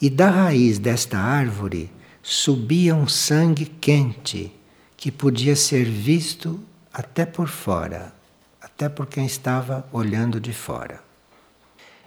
E 0.02 0.10
da 0.10 0.30
raiz 0.30 0.80
desta 0.80 1.18
árvore 1.18 1.92
subia 2.24 2.96
um 2.96 3.08
sangue 3.08 3.66
quente 3.66 4.52
que 4.96 5.12
podia 5.12 5.56
ser 5.56 5.86
visto 5.86 6.60
até 6.94 7.26
por 7.26 7.48
fora, 7.48 8.14
até 8.62 8.88
por 8.88 9.08
quem 9.08 9.26
estava 9.26 9.88
olhando 9.92 10.40
de 10.40 10.54
fora. 10.54 11.02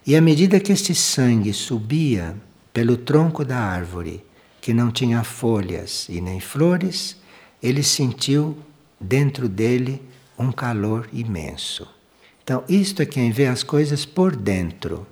E 0.06 0.16
à 0.16 0.20
medida 0.20 0.58
que 0.58 0.72
este 0.72 0.94
sangue 0.94 1.52
subia 1.52 2.34
pelo 2.72 2.96
tronco 2.96 3.44
da 3.44 3.58
árvore, 3.58 4.25
que 4.61 4.72
não 4.72 4.90
tinha 4.90 5.22
folhas 5.22 6.06
e 6.08 6.20
nem 6.20 6.40
flores, 6.40 7.16
ele 7.62 7.82
sentiu 7.82 8.56
dentro 9.00 9.49
dele 9.49 10.02
um 10.38 10.50
calor 10.50 11.08
imenso. 11.12 11.87
Então, 12.42 12.64
isto 12.68 13.02
é 13.02 13.06
quem 13.06 13.30
vê 13.30 13.46
as 13.46 13.62
coisas 13.62 14.04
por 14.04 14.34
dentro. 14.34 15.06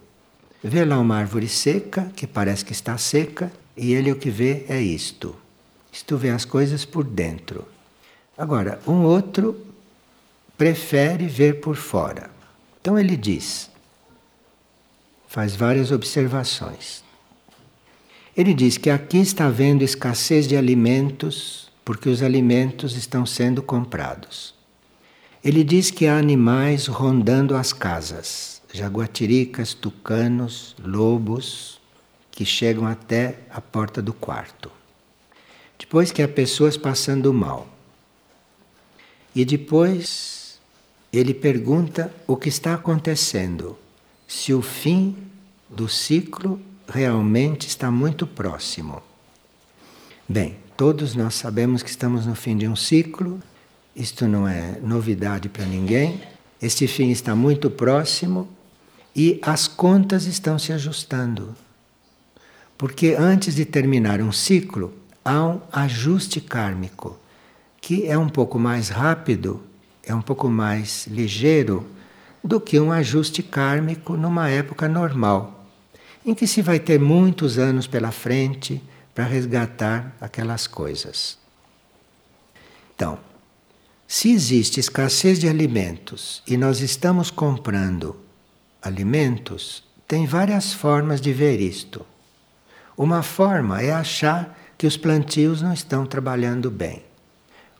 Vê 0.62 0.84
lá 0.84 0.98
uma 0.98 1.16
árvore 1.16 1.48
seca, 1.48 2.12
que 2.14 2.26
parece 2.26 2.64
que 2.64 2.72
está 2.72 2.98
seca, 2.98 3.50
e 3.76 3.92
ele 3.94 4.12
o 4.12 4.16
que 4.16 4.30
vê 4.30 4.66
é 4.68 4.80
isto. 4.80 5.34
Isto 5.90 6.16
vê 6.16 6.30
as 6.30 6.44
coisas 6.44 6.84
por 6.84 7.04
dentro. 7.04 7.66
Agora, 8.36 8.80
um 8.86 9.02
outro 9.02 9.66
prefere 10.56 11.26
ver 11.26 11.60
por 11.60 11.76
fora. 11.76 12.30
Então 12.80 12.98
ele 12.98 13.16
diz, 13.16 13.70
faz 15.28 15.56
várias 15.56 15.90
observações. 15.90 17.02
Ele 18.36 18.54
diz 18.54 18.76
que 18.76 18.90
aqui 18.90 19.18
está 19.18 19.46
havendo 19.46 19.82
escassez 19.82 20.46
de 20.46 20.56
alimentos 20.56 21.70
porque 21.84 22.08
os 22.08 22.22
alimentos 22.22 22.96
estão 22.96 23.26
sendo 23.26 23.62
comprados. 23.62 24.54
Ele 25.42 25.64
diz 25.64 25.90
que 25.90 26.06
há 26.06 26.18
animais 26.18 26.86
rondando 26.86 27.56
as 27.56 27.72
casas, 27.72 28.60
jaguatiricas, 28.72 29.72
tucanos, 29.72 30.76
lobos, 30.84 31.80
que 32.30 32.44
chegam 32.44 32.86
até 32.86 33.38
a 33.50 33.58
porta 33.58 34.02
do 34.02 34.12
quarto. 34.12 34.70
Depois 35.78 36.12
que 36.12 36.22
há 36.22 36.28
pessoas 36.28 36.76
passando 36.76 37.32
mal. 37.32 37.66
E 39.34 39.44
depois 39.46 40.60
ele 41.10 41.32
pergunta 41.32 42.12
o 42.26 42.36
que 42.36 42.50
está 42.50 42.74
acontecendo, 42.74 43.78
se 44.28 44.52
o 44.52 44.60
fim 44.60 45.16
do 45.70 45.88
ciclo 45.88 46.60
realmente 46.86 47.66
está 47.66 47.90
muito 47.90 48.26
próximo. 48.26 49.02
Bem, 50.28 50.58
todos 50.76 51.14
nós 51.14 51.34
sabemos 51.34 51.82
que 51.82 51.90
estamos 51.90 52.26
no 52.26 52.34
fim 52.34 52.56
de 52.56 52.68
um 52.68 52.76
ciclo, 52.76 53.40
isto 53.94 54.26
não 54.26 54.46
é 54.46 54.78
novidade 54.82 55.48
para 55.48 55.64
ninguém. 55.64 56.20
Este 56.60 56.86
fim 56.86 57.10
está 57.10 57.34
muito 57.34 57.70
próximo 57.70 58.48
e 59.14 59.38
as 59.42 59.66
contas 59.66 60.26
estão 60.26 60.58
se 60.58 60.72
ajustando. 60.72 61.54
Porque 62.78 63.16
antes 63.18 63.54
de 63.54 63.64
terminar 63.64 64.20
um 64.20 64.32
ciclo, 64.32 64.92
há 65.24 65.44
um 65.44 65.60
ajuste 65.72 66.40
kármico, 66.40 67.18
que 67.80 68.06
é 68.06 68.16
um 68.16 68.28
pouco 68.28 68.58
mais 68.58 68.88
rápido, 68.88 69.62
é 70.04 70.14
um 70.14 70.22
pouco 70.22 70.48
mais 70.48 71.06
ligeiro 71.06 71.86
do 72.42 72.60
que 72.60 72.80
um 72.80 72.90
ajuste 72.90 73.42
kármico 73.42 74.16
numa 74.16 74.48
época 74.48 74.88
normal, 74.88 75.66
em 76.24 76.34
que 76.34 76.46
se 76.46 76.62
vai 76.62 76.78
ter 76.78 76.98
muitos 76.98 77.58
anos 77.58 77.86
pela 77.86 78.10
frente 78.10 78.82
para 79.14 79.24
resgatar 79.24 80.16
aquelas 80.20 80.66
coisas. 80.66 81.38
Então, 82.94 83.18
se 84.12 84.32
existe 84.32 84.80
escassez 84.80 85.38
de 85.38 85.48
alimentos 85.48 86.42
e 86.44 86.56
nós 86.56 86.80
estamos 86.80 87.30
comprando 87.30 88.16
alimentos, 88.82 89.84
tem 90.08 90.26
várias 90.26 90.74
formas 90.74 91.20
de 91.20 91.32
ver 91.32 91.60
isto. 91.60 92.04
Uma 92.98 93.22
forma 93.22 93.80
é 93.80 93.92
achar 93.92 94.58
que 94.76 94.84
os 94.84 94.96
plantios 94.96 95.62
não 95.62 95.72
estão 95.72 96.04
trabalhando 96.04 96.72
bem. 96.72 97.04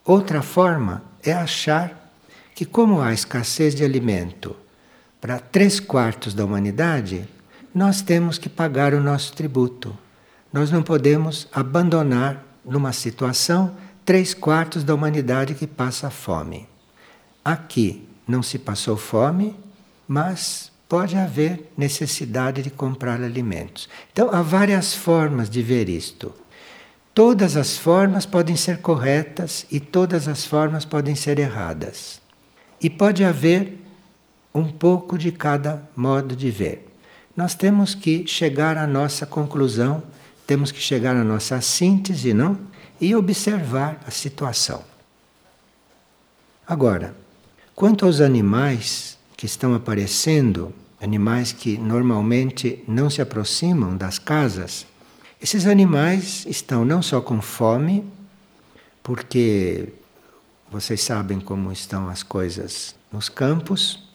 Outra 0.05 0.41
forma 0.41 1.03
é 1.21 1.33
achar 1.33 2.13
que, 2.55 2.63
como 2.63 3.01
há 3.01 3.11
escassez 3.11 3.75
de 3.75 3.83
alimento 3.83 4.55
para 5.19 5.37
três 5.37 5.81
quartos 5.81 6.33
da 6.33 6.45
humanidade, 6.45 7.27
nós 7.75 8.01
temos 8.01 8.37
que 8.37 8.47
pagar 8.47 8.93
o 8.93 9.03
nosso 9.03 9.33
tributo. 9.33 9.97
Nós 10.53 10.71
não 10.71 10.81
podemos 10.81 11.49
abandonar 11.51 12.41
numa 12.63 12.93
situação 12.93 13.75
três 14.05 14.33
quartos 14.33 14.83
da 14.83 14.93
humanidade 14.93 15.53
que 15.53 15.67
passa 15.67 16.09
fome. 16.09 16.67
Aqui 17.43 18.07
não 18.27 18.43
se 18.43 18.59
passou 18.59 18.97
fome, 18.97 19.55
mas 20.07 20.71
pode 20.87 21.15
haver 21.15 21.71
necessidade 21.77 22.61
de 22.61 22.69
comprar 22.69 23.21
alimentos. 23.21 23.87
Então 24.11 24.29
há 24.31 24.41
várias 24.41 24.93
formas 24.93 25.49
de 25.49 25.61
ver 25.61 25.87
isto. 25.87 26.33
Todas 27.13 27.57
as 27.57 27.77
formas 27.77 28.25
podem 28.25 28.55
ser 28.55 28.79
corretas 28.79 29.65
e 29.71 29.79
todas 29.79 30.27
as 30.27 30.45
formas 30.45 30.85
podem 30.85 31.15
ser 31.15 31.39
erradas. 31.39 32.21
E 32.81 32.89
pode 32.89 33.23
haver 33.23 33.79
um 34.53 34.69
pouco 34.69 35.17
de 35.17 35.31
cada 35.31 35.81
modo 35.95 36.35
de 36.35 36.49
ver. 36.49 36.87
Nós 37.35 37.55
temos 37.55 37.95
que 37.95 38.27
chegar 38.27 38.77
à 38.77 38.85
nossa 38.85 39.25
conclusão, 39.25 40.03
temos 40.45 40.71
que 40.71 40.81
chegar 40.81 41.15
à 41.15 41.23
nossa 41.23 41.61
síntese, 41.61 42.33
não? 42.33 42.57
E 43.01 43.13
observar 43.15 43.99
a 44.07 44.11
situação. 44.11 44.83
Agora, 46.65 47.13
quanto 47.75 48.05
aos 48.05 48.21
animais 48.21 49.17
que 49.35 49.45
estão 49.45 49.73
aparecendo, 49.73 50.73
animais 51.01 51.51
que 51.51 51.77
normalmente 51.77 52.81
não 52.87 53.09
se 53.09 53.21
aproximam 53.21 53.97
das 53.97 54.17
casas, 54.17 54.85
esses 55.41 55.65
animais 55.65 56.45
estão 56.45 56.85
não 56.85 57.01
só 57.01 57.19
com 57.19 57.41
fome, 57.41 58.05
porque 59.01 59.89
vocês 60.71 61.01
sabem 61.01 61.39
como 61.39 61.71
estão 61.71 62.07
as 62.07 62.21
coisas 62.21 62.95
nos 63.11 63.27
campos, 63.27 64.07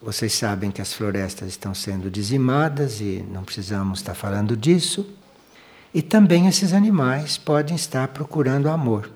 vocês 0.00 0.32
sabem 0.34 0.70
que 0.70 0.82
as 0.82 0.92
florestas 0.92 1.48
estão 1.48 1.74
sendo 1.74 2.10
dizimadas 2.10 3.00
e 3.00 3.24
não 3.30 3.44
precisamos 3.44 4.00
estar 4.00 4.14
falando 4.14 4.56
disso. 4.56 5.06
E 5.94 6.00
também 6.00 6.46
esses 6.46 6.72
animais 6.72 7.36
podem 7.36 7.76
estar 7.76 8.08
procurando 8.08 8.68
amor. 8.70 9.10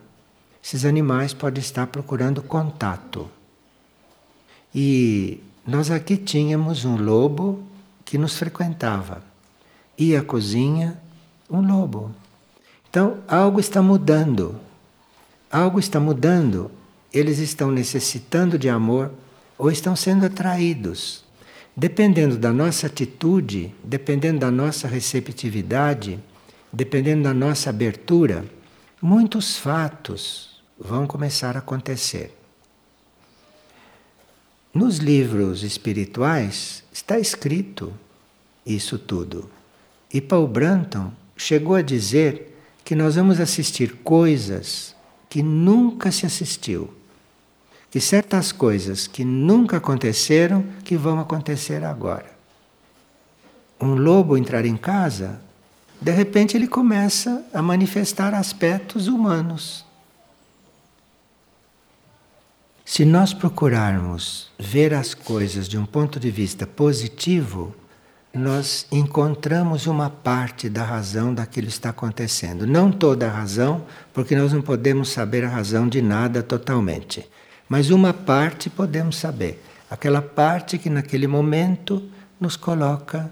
Esses 0.62 0.84
animais 0.84 1.32
podem 1.32 1.60
estar 1.60 1.86
procurando 1.86 2.42
contato. 2.42 3.30
E 4.74 5.40
nós 5.66 5.90
aqui 5.90 6.16
tínhamos 6.16 6.84
um 6.84 6.96
lobo 6.96 7.62
que 8.04 8.18
nos 8.18 8.36
frequentava. 8.36 9.22
Ia 9.96 10.20
à 10.20 10.22
cozinha, 10.22 11.00
um 11.50 11.60
lobo. 11.60 12.14
Então, 12.90 13.18
algo 13.26 13.58
está 13.58 13.80
mudando. 13.80 14.56
Algo 15.50 15.78
está 15.78 15.98
mudando. 15.98 16.70
Eles 17.12 17.38
estão 17.38 17.70
necessitando 17.70 18.58
de 18.58 18.68
amor 18.68 19.12
ou 19.56 19.70
estão 19.70 19.96
sendo 19.96 20.26
atraídos. 20.26 21.24
Dependendo 21.74 22.36
da 22.36 22.52
nossa 22.52 22.86
atitude, 22.86 23.74
dependendo 23.82 24.40
da 24.40 24.50
nossa 24.50 24.86
receptividade, 24.86 26.18
dependendo 26.76 27.22
da 27.22 27.32
nossa 27.32 27.70
abertura, 27.70 28.44
muitos 29.00 29.56
fatos 29.56 30.62
vão 30.78 31.06
começar 31.06 31.56
a 31.56 31.60
acontecer. 31.60 32.36
Nos 34.74 34.98
livros 34.98 35.62
espirituais 35.62 36.84
está 36.92 37.18
escrito 37.18 37.94
isso 38.66 38.98
tudo. 38.98 39.48
E 40.12 40.20
Paul 40.20 40.46
Branton 40.46 41.12
chegou 41.34 41.76
a 41.76 41.80
dizer 41.80 42.54
que 42.84 42.94
nós 42.94 43.14
vamos 43.14 43.40
assistir 43.40 43.96
coisas 44.04 44.94
que 45.30 45.42
nunca 45.42 46.12
se 46.12 46.26
assistiu. 46.26 46.92
Que 47.90 48.02
certas 48.02 48.52
coisas 48.52 49.06
que 49.06 49.24
nunca 49.24 49.78
aconteceram 49.78 50.62
que 50.84 50.94
vão 50.94 51.18
acontecer 51.18 51.82
agora. 51.82 52.30
Um 53.80 53.94
lobo 53.94 54.36
entrar 54.36 54.66
em 54.66 54.76
casa, 54.76 55.40
de 56.00 56.12
repente 56.12 56.56
ele 56.56 56.66
começa 56.66 57.44
a 57.52 57.62
manifestar 57.62 58.34
aspectos 58.34 59.08
humanos. 59.08 59.84
Se 62.84 63.04
nós 63.04 63.34
procurarmos 63.34 64.50
ver 64.58 64.94
as 64.94 65.12
coisas 65.12 65.68
de 65.68 65.76
um 65.76 65.84
ponto 65.84 66.20
de 66.20 66.30
vista 66.30 66.66
positivo, 66.66 67.74
nós 68.32 68.86
encontramos 68.92 69.86
uma 69.86 70.08
parte 70.08 70.68
da 70.68 70.84
razão 70.84 71.34
daquilo 71.34 71.66
que 71.66 71.72
está 71.72 71.90
acontecendo. 71.90 72.66
Não 72.66 72.92
toda 72.92 73.26
a 73.26 73.30
razão, 73.30 73.84
porque 74.12 74.36
nós 74.36 74.52
não 74.52 74.62
podemos 74.62 75.08
saber 75.08 75.44
a 75.44 75.48
razão 75.48 75.88
de 75.88 76.00
nada 76.00 76.42
totalmente. 76.42 77.28
Mas 77.68 77.90
uma 77.90 78.12
parte 78.12 78.70
podemos 78.70 79.16
saber. 79.16 79.62
Aquela 79.90 80.22
parte 80.22 80.78
que 80.78 80.90
naquele 80.90 81.26
momento 81.26 82.02
nos 82.38 82.56
coloca 82.56 83.30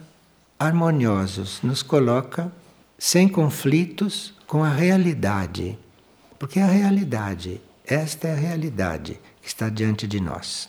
harmoniosos, 0.59 1.61
nos 1.63 1.83
coloca 1.83 2.53
sem 2.99 3.29
conflitos 3.29 4.35
com 4.47 4.63
a 4.63 4.71
realidade. 4.71 5.79
Porque 6.39 6.61
a 6.61 6.67
realidade, 6.67 7.61
esta 7.85 8.29
é 8.29 8.33
a 8.33 8.37
realidade 8.37 9.21
que 9.41 9.49
está 9.49 9.69
diante 9.69 10.07
de 10.07 10.21
nós. 10.21 10.69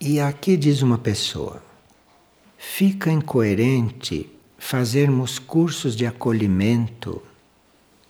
E 0.00 0.20
aqui 0.20 0.56
diz 0.56 0.82
uma 0.82 0.98
pessoa: 0.98 1.62
fica 2.58 3.10
incoerente 3.10 4.30
fazermos 4.58 5.38
cursos 5.38 5.94
de 5.94 6.06
acolhimento 6.06 7.22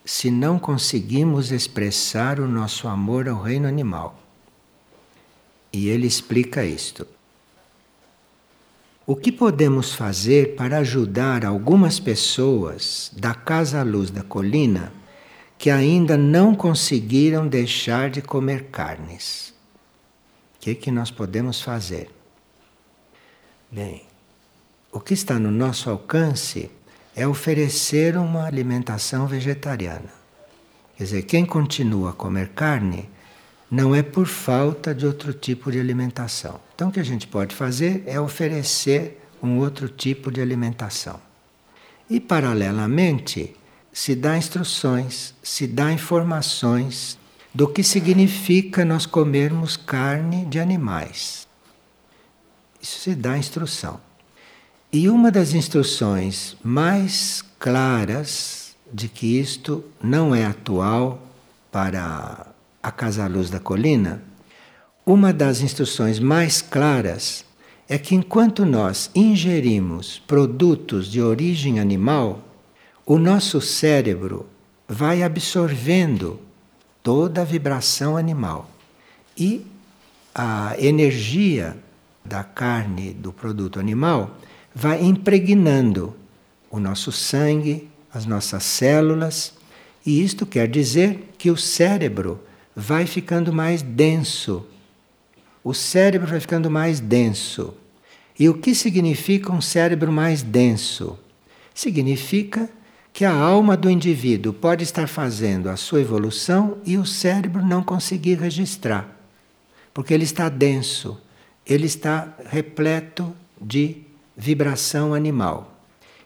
se 0.04 0.30
não 0.30 0.58
conseguimos 0.58 1.50
expressar 1.50 2.38
o 2.38 2.46
nosso 2.46 2.86
amor 2.86 3.28
ao 3.28 3.40
reino 3.40 3.66
animal. 3.66 4.20
E 5.72 5.88
ele 5.88 6.06
explica 6.06 6.64
isto. 6.64 7.06
O 9.06 9.14
que 9.14 9.30
podemos 9.30 9.92
fazer 9.92 10.54
para 10.56 10.78
ajudar 10.78 11.44
algumas 11.44 12.00
pessoas 12.00 13.10
da 13.16 13.34
Casa 13.34 13.82
Luz 13.82 14.10
da 14.10 14.22
Colina 14.22 14.92
que 15.58 15.70
ainda 15.70 16.16
não 16.16 16.54
conseguiram 16.54 17.46
deixar 17.46 18.10
de 18.10 18.22
comer 18.22 18.64
carnes? 18.64 19.54
que, 20.64 20.74
que 20.74 20.90
nós 20.90 21.10
podemos 21.10 21.60
fazer? 21.60 22.08
Bem, 23.70 24.06
o 24.90 24.98
que 24.98 25.12
está 25.12 25.38
no 25.38 25.50
nosso 25.50 25.90
alcance 25.90 26.70
é 27.14 27.28
oferecer 27.28 28.16
uma 28.16 28.46
alimentação 28.46 29.26
vegetariana. 29.26 30.08
Quer 30.96 31.04
dizer, 31.04 31.22
quem 31.24 31.44
continua 31.44 32.10
a 32.10 32.12
comer 32.14 32.48
carne 32.54 33.10
não 33.74 33.92
é 33.92 34.04
por 34.04 34.28
falta 34.28 34.94
de 34.94 35.04
outro 35.04 35.32
tipo 35.32 35.72
de 35.72 35.80
alimentação. 35.80 36.60
Então, 36.76 36.90
o 36.90 36.92
que 36.92 37.00
a 37.00 37.04
gente 37.04 37.26
pode 37.26 37.56
fazer 37.56 38.04
é 38.06 38.20
oferecer 38.20 39.20
um 39.42 39.58
outro 39.58 39.88
tipo 39.88 40.30
de 40.30 40.40
alimentação. 40.40 41.20
E, 42.08 42.20
paralelamente, 42.20 43.56
se 43.92 44.14
dá 44.14 44.38
instruções, 44.38 45.34
se 45.42 45.66
dá 45.66 45.92
informações 45.92 47.18
do 47.52 47.66
que 47.66 47.82
significa 47.82 48.84
nós 48.84 49.06
comermos 49.06 49.76
carne 49.76 50.44
de 50.44 50.60
animais. 50.60 51.48
Isso 52.80 53.00
se 53.00 53.14
dá 53.16 53.36
instrução. 53.36 54.00
E 54.92 55.08
uma 55.08 55.32
das 55.32 55.52
instruções 55.52 56.56
mais 56.62 57.42
claras 57.58 58.76
de 58.92 59.08
que 59.08 59.40
isto 59.40 59.84
não 60.00 60.32
é 60.32 60.44
atual 60.44 61.20
para 61.72 62.53
a 62.84 62.90
Casa 62.90 63.26
Luz 63.26 63.48
da 63.48 63.58
Colina, 63.58 64.22
uma 65.06 65.32
das 65.32 65.62
instruções 65.62 66.18
mais 66.18 66.60
claras 66.60 67.42
é 67.88 67.96
que 67.96 68.14
enquanto 68.14 68.66
nós 68.66 69.10
ingerimos 69.14 70.22
produtos 70.26 71.10
de 71.10 71.22
origem 71.22 71.80
animal, 71.80 72.46
o 73.06 73.16
nosso 73.16 73.58
cérebro 73.58 74.46
vai 74.86 75.22
absorvendo 75.22 76.38
toda 77.02 77.40
a 77.40 77.44
vibração 77.44 78.18
animal 78.18 78.70
e 79.34 79.64
a 80.34 80.74
energia 80.78 81.74
da 82.22 82.44
carne 82.44 83.14
do 83.14 83.32
produto 83.32 83.80
animal 83.80 84.36
vai 84.74 85.02
impregnando 85.02 86.14
o 86.70 86.78
nosso 86.78 87.10
sangue, 87.10 87.88
as 88.12 88.26
nossas 88.26 88.62
células, 88.62 89.54
e 90.04 90.22
isto 90.22 90.44
quer 90.44 90.68
dizer 90.68 91.32
que 91.38 91.50
o 91.50 91.56
cérebro 91.56 92.40
vai 92.74 93.06
ficando 93.06 93.52
mais 93.52 93.82
denso. 93.82 94.66
O 95.62 95.72
cérebro 95.72 96.28
vai 96.28 96.40
ficando 96.40 96.70
mais 96.70 97.00
denso. 97.00 97.74
E 98.38 98.48
o 98.48 98.54
que 98.54 98.74
significa 98.74 99.52
um 99.52 99.60
cérebro 99.60 100.10
mais 100.10 100.42
denso? 100.42 101.18
Significa 101.72 102.68
que 103.12 103.24
a 103.24 103.32
alma 103.32 103.76
do 103.76 103.88
indivíduo 103.88 104.52
pode 104.52 104.82
estar 104.82 105.06
fazendo 105.06 105.70
a 105.70 105.76
sua 105.76 106.00
evolução 106.00 106.78
e 106.84 106.98
o 106.98 107.06
cérebro 107.06 107.64
não 107.64 107.80
conseguir 107.80 108.34
registrar, 108.34 109.08
porque 109.92 110.12
ele 110.12 110.24
está 110.24 110.48
denso, 110.48 111.20
ele 111.64 111.86
está 111.86 112.34
repleto 112.50 113.32
de 113.60 113.98
vibração 114.36 115.14
animal. 115.14 115.78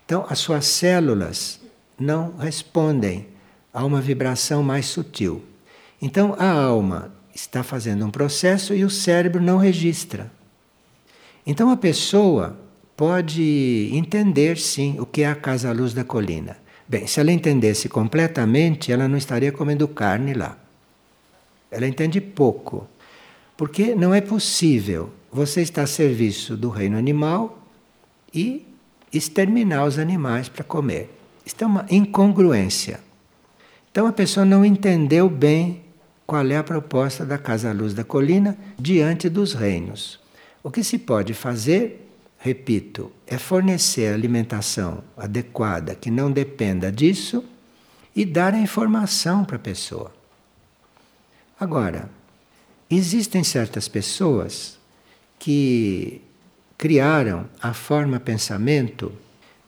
Então, 0.07 0.25
as 0.31 0.39
suas 0.39 0.65
células 0.65 1.61
não 2.01 2.35
respondem 2.39 3.27
a 3.71 3.85
uma 3.85 4.01
vibração 4.01 4.63
mais 4.63 4.87
sutil. 4.87 5.43
Então, 6.01 6.35
a 6.39 6.51
alma 6.51 7.13
está 7.35 7.63
fazendo 7.63 8.05
um 8.05 8.11
processo 8.11 8.75
e 8.75 8.85
o 8.85 8.91
cérebro 8.91 9.43
não 9.43 9.59
registra. 9.59 10.31
Então, 11.47 11.71
a 11.71 11.77
pessoa 11.77 12.59
pode 12.97 13.91
entender 13.93 14.59
sim 14.59 14.99
o 14.99 15.07
que 15.07 15.23
é 15.23 15.29
a 15.29 15.35
casa 15.35 15.73
luz 15.73 15.93
da 15.95 16.05
colina 16.05 16.57
Bem, 16.89 17.07
se 17.07 17.21
ela 17.21 17.31
entendesse 17.31 17.87
completamente, 17.87 18.91
ela 18.91 19.07
não 19.07 19.19
estaria 19.19 19.53
comendo 19.53 19.87
carne 19.87 20.33
lá. 20.33 20.57
Ela 21.71 21.87
entende 21.87 22.19
pouco. 22.19 22.89
Porque 23.59 23.95
não 23.95 24.15
é 24.15 24.23
possível 24.23 25.11
você 25.31 25.61
estar 25.61 25.83
a 25.83 25.87
serviço 25.87 26.57
do 26.57 26.71
reino 26.71 26.97
animal 26.97 27.63
e 28.33 28.67
exterminar 29.13 29.85
os 29.85 29.99
animais 29.99 30.49
para 30.49 30.65
comer. 30.65 31.11
Isso 31.45 31.57
é 31.61 31.67
uma 31.67 31.85
incongruência. 31.91 33.01
Então 33.91 34.07
a 34.07 34.13
pessoa 34.13 34.47
não 34.47 34.65
entendeu 34.65 35.29
bem 35.29 35.83
qual 36.29 36.47
é 36.47 36.57
a 36.57 36.63
proposta 36.63 37.27
da 37.27 37.39
Casa 37.39 37.73
Luz 37.73 37.93
da 37.93 38.05
Colina 38.05 38.57
diante 38.79 39.29
dos 39.29 39.53
reinos. 39.53 40.21
O 40.63 40.71
que 40.71 40.85
se 40.85 40.99
pode 40.99 41.35
fazer 41.35 42.09
repito, 42.39 43.11
é 43.27 43.37
fornecer 43.37 44.15
alimentação 44.15 45.03
adequada 45.17 45.95
que 45.95 46.11
não 46.11 46.31
dependa 46.31 46.91
disso 46.91 47.45
e 48.15 48.25
dar 48.25 48.55
a 48.55 48.61
informação 48.61 49.45
para 49.45 49.57
a 49.57 49.61
pessoa. 49.61 50.13
Agora, 51.59 52.09
existem 52.89 53.43
certas 53.43 53.89
pessoas 53.89 54.79
que 55.39 56.23
criaram 56.77 57.47
a 57.61 57.75
forma 57.75 58.21
pensamento 58.21 59.13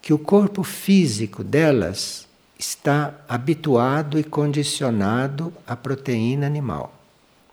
que 0.00 0.12
o 0.12 0.18
corpo 0.18 0.62
físico 0.62 1.42
delas 1.42 2.26
está 2.60 3.14
habituado 3.26 4.18
e 4.18 4.22
condicionado 4.22 5.50
à 5.66 5.74
proteína 5.74 6.46
animal 6.46 6.92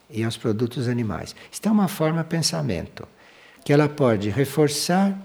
e 0.09 0.21
aos 0.21 0.35
produtos 0.35 0.89
animais. 0.89 1.33
Isto 1.49 1.69
é 1.69 1.71
uma 1.71 1.87
forma 1.87 2.25
pensamento 2.25 3.07
que 3.63 3.71
ela 3.71 3.87
pode 3.87 4.29
reforçar 4.29 5.17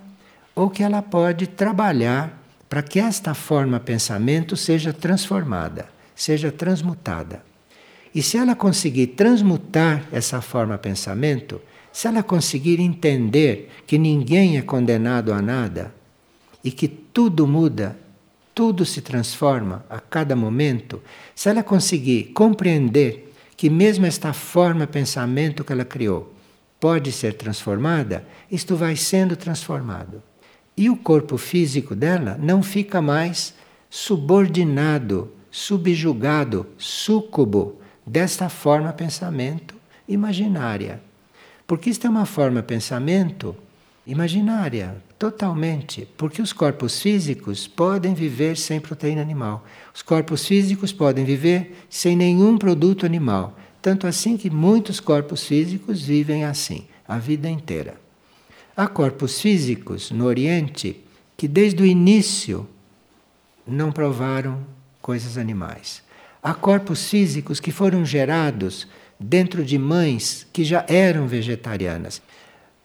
ou 0.55 0.71
que 0.71 0.85
ela 0.85 1.03
pode 1.03 1.49
trabalhar 1.49 2.41
para 2.69 2.81
que 2.81 3.01
esta 3.01 3.35
forma 3.35 3.81
pensamento 3.81 4.57
seja 4.57 4.93
transformada, 4.93 5.89
seja 6.15 6.53
transmutada. 6.53 7.45
E 8.15 8.23
se 8.23 8.37
ela 8.37 8.55
conseguir 8.55 9.09
transmutar 9.09 10.07
essa 10.13 10.41
forma 10.41 10.79
pensamento, 10.79 11.61
se 11.93 12.07
ela 12.07 12.23
conseguir 12.23 12.79
entender 12.79 13.69
que 13.85 13.99
ninguém 13.99 14.59
é 14.59 14.63
condenado 14.63 15.33
a 15.33 15.43
nada 15.43 15.93
e 16.63 16.71
que 16.71 16.87
tudo 16.87 17.49
muda, 17.49 17.97
tudo 18.55 18.85
se 18.85 19.01
transforma 19.01 19.85
a 19.89 19.99
cada 19.99 20.37
momento, 20.37 21.03
se 21.35 21.49
ela 21.49 21.63
conseguir 21.63 22.33
compreender 22.35 23.33
que 23.57 23.71
mesmo 23.71 24.07
esta 24.07 24.33
forma 24.33 24.87
pensamento 24.87 25.65
que 25.65 25.73
ela 25.73 25.85
criou 25.85 26.35
pode 26.81 27.13
ser 27.13 27.35
transformada, 27.35 28.27
isto 28.51 28.77
vai 28.77 28.97
sendo 28.97 29.37
transformado. 29.37 30.23
E 30.77 30.91
o 30.91 30.97
corpo 30.97 31.37
físico 31.37 31.95
dela 31.95 32.37
não 32.41 32.63
fica 32.63 33.01
mais 33.01 33.55
subordinado, 33.89 35.31
subjugado, 35.51 36.67
súcubo 36.77 37.79
desta 38.07 38.49
forma 38.49 38.93
pensamento 38.93 39.75
imaginária. 40.09 41.01
Porque 41.67 41.89
isto 41.89 42.07
é 42.07 42.11
uma 42.11 42.27
forma 42.27 42.63
pensamento 42.63 43.57
imaginária, 44.07 44.97
totalmente. 45.19 46.09
Porque 46.17 46.43
os 46.43 46.53
corpos 46.53 47.01
físicos 47.01 47.67
podem 47.67 48.15
viver 48.15 48.57
sem 48.57 48.81
proteína 48.81 49.23
animal. 49.23 49.65
Os 49.95 50.03
corpos 50.03 50.47
físicos 50.47 50.93
podem 50.93 51.25
viver 51.25 51.87
sem 51.89 52.17
nenhum 52.17 52.59
produto 52.59 53.07
animal. 53.07 53.57
Tanto 53.81 54.07
assim 54.07 54.37
que 54.37 54.51
muitos 54.51 55.01
corpos 55.01 55.45
físicos 55.45 56.03
vivem 56.03 56.45
assim, 56.45 56.87
a 57.07 57.19
vida 57.19 57.49
inteira. 57.49 58.01
Há 58.77 58.87
corpos 58.87 59.41
físicos 59.41 60.11
no 60.11 60.25
Oriente 60.25 61.01
que 61.37 61.49
desde 61.49 61.83
o 61.83 61.87
início 61.87 62.69
não 63.67 63.93
provaram 63.93 64.65
coisas 65.01 65.37
animais. 65.37 66.03
Há 66.43 66.55
corpos 66.55 67.09
físicos 67.09 67.61
que 67.61 67.71
foram 67.71 68.05
gerados 68.05 68.87
dentro 69.19 69.65
de 69.65 69.79
mães 69.79 70.47
que 70.53 70.65
já 70.65 70.85
eram 70.89 71.27
vegetarianas. 71.27 72.23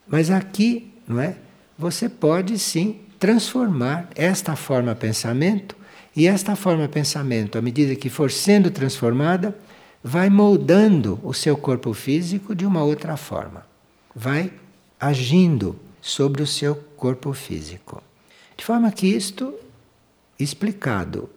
Mas 0.07 0.29
aqui, 0.29 0.91
não 1.07 1.19
é? 1.19 1.35
Você 1.77 2.09
pode 2.09 2.57
sim 2.59 2.99
transformar 3.19 4.09
esta 4.15 4.55
forma 4.55 4.93
pensamento 4.95 5.75
e 6.15 6.27
esta 6.27 6.55
forma 6.55 6.87
pensamento, 6.87 7.57
à 7.57 7.61
medida 7.61 7.95
que 7.95 8.09
for 8.09 8.31
sendo 8.31 8.71
transformada, 8.71 9.55
vai 10.03 10.29
moldando 10.29 11.19
o 11.23 11.33
seu 11.33 11.55
corpo 11.55 11.93
físico 11.93 12.55
de 12.55 12.65
uma 12.65 12.83
outra 12.83 13.15
forma. 13.15 13.65
Vai 14.15 14.51
agindo 14.99 15.75
sobre 16.01 16.41
o 16.41 16.47
seu 16.47 16.75
corpo 16.75 17.33
físico. 17.33 18.01
De 18.55 18.65
forma 18.65 18.91
que 18.91 19.07
isto, 19.07 19.53
explicado 20.39 21.29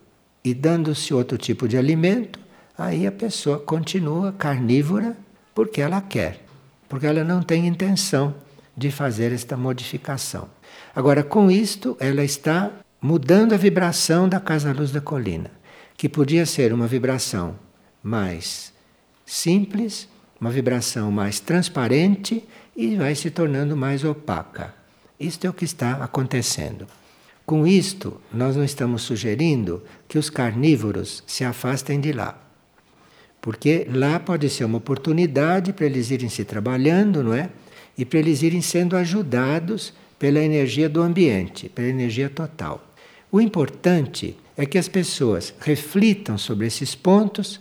e 0.43 0.55
dando-se 0.55 1.13
outro 1.13 1.37
tipo 1.37 1.69
de 1.69 1.77
alimento, 1.77 2.39
aí 2.77 3.07
a 3.07 3.13
pessoa 3.13 3.59
continua 3.59 4.33
carnívora 4.33 5.15
porque 5.55 5.83
ela 5.83 6.01
quer, 6.01 6.43
porque 6.89 7.07
ela 7.07 7.23
não 7.23 7.43
tem 7.43 7.67
intenção 7.67 8.35
de 8.77 8.91
fazer 8.91 9.33
esta 9.33 9.57
modificação. 9.57 10.49
Agora, 10.95 11.23
com 11.23 11.51
isto, 11.51 11.97
ela 12.01 12.25
está 12.25 12.71
mudando 13.01 13.53
a 13.53 13.57
vibração 13.57 14.29
da 14.29 14.41
Casa 14.41 14.73
Luz 14.73 14.91
da 14.91 15.01
Colina, 15.01 15.51
que 15.97 16.09
podia 16.09 16.45
ser 16.47 16.73
uma 16.73 16.87
vibração 16.87 17.57
mais 18.03 18.73
simples, 19.25 20.09
uma 20.41 20.51
vibração 20.51 21.11
mais 21.11 21.41
transparente 21.41 22.45
e 22.77 22.97
vai 22.97 23.15
se 23.15 23.31
tornando 23.31 23.77
mais 23.77 24.05
opaca. 24.05 24.75
Isto 25.19 25.47
é 25.47 25.51
o 25.51 25.53
que 25.53 25.65
está 25.65 26.03
acontecendo. 26.03 26.87
Com 27.45 27.67
isto, 27.67 28.21
nós 28.33 28.57
não 28.57 28.65
estamos 28.65 29.03
sugerindo 29.03 29.83
que 30.09 30.19
os 30.19 30.31
carnívoros 30.31 31.23
se 31.27 31.45
afastem 31.45 32.01
de 32.01 32.13
lá. 32.13 32.39
Porque 33.41 33.87
lá 33.93 34.21
pode 34.21 34.49
ser 34.49 34.65
uma 34.65 34.79
oportunidade 34.79 35.73
para 35.73 35.87
eles 35.87 36.11
irem 36.11 36.29
se 36.29 36.45
trabalhando, 36.45 37.23
não 37.23 37.35
é? 37.35 37.51
E 38.01 38.05
para 38.07 38.19
eles 38.19 38.41
irem 38.41 38.63
sendo 38.63 38.97
ajudados 38.97 39.93
pela 40.19 40.41
energia 40.41 40.89
do 40.89 41.03
ambiente, 41.03 41.69
pela 41.69 41.87
energia 41.87 42.31
total. 42.31 42.83
O 43.31 43.43
importante 43.43 44.39
é 44.57 44.65
que 44.65 44.79
as 44.79 44.89
pessoas 44.89 45.53
reflitam 45.61 46.39
sobre 46.39 46.67
esses 46.67 46.95
pontos 46.95 47.61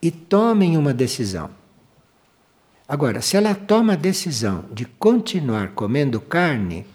e 0.00 0.12
tomem 0.12 0.76
uma 0.76 0.94
decisão. 0.94 1.50
Agora, 2.86 3.20
se 3.20 3.36
ela 3.36 3.52
toma 3.52 3.94
a 3.94 3.96
decisão 3.96 4.64
de 4.72 4.84
continuar 4.84 5.72
comendo 5.72 6.20
carne, 6.20 6.86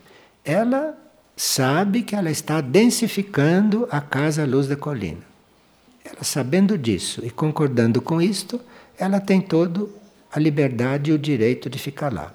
ela 0.45 0.97
sabe 1.35 2.01
que 2.01 2.15
ela 2.15 2.31
está 2.31 2.61
densificando 2.61 3.89
a 3.91 3.99
casa 3.99 4.45
luz 4.45 4.67
da 4.67 4.77
colina. 4.77 5.19
Ela 6.05 6.23
sabendo 6.23 6.77
disso 6.77 7.19
e 7.25 7.29
concordando 7.29 8.01
com 8.01 8.21
isto, 8.21 8.61
ela 8.97 9.19
tem 9.19 9.41
todo 9.41 9.91
a 10.31 10.39
liberdade 10.39 11.11
e 11.11 11.13
o 11.13 11.19
direito 11.19 11.69
de 11.69 11.77
ficar 11.77 12.13
lá. 12.13 12.33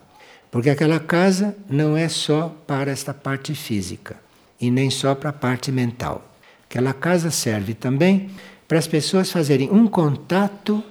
Porque 0.50 0.70
aquela 0.70 0.98
casa 0.98 1.56
não 1.68 1.96
é 1.96 2.08
só 2.08 2.54
para 2.66 2.90
esta 2.90 3.14
parte 3.14 3.54
física 3.54 4.16
e 4.60 4.70
nem 4.70 4.90
só 4.90 5.14
para 5.14 5.30
a 5.30 5.32
parte 5.32 5.70
mental. 5.70 6.28
Aquela 6.68 6.92
casa 6.92 7.30
serve 7.30 7.74
também 7.74 8.30
para 8.66 8.78
as 8.78 8.86
pessoas 8.86 9.30
fazerem 9.30 9.70
um 9.70 9.86
contato 9.86 10.82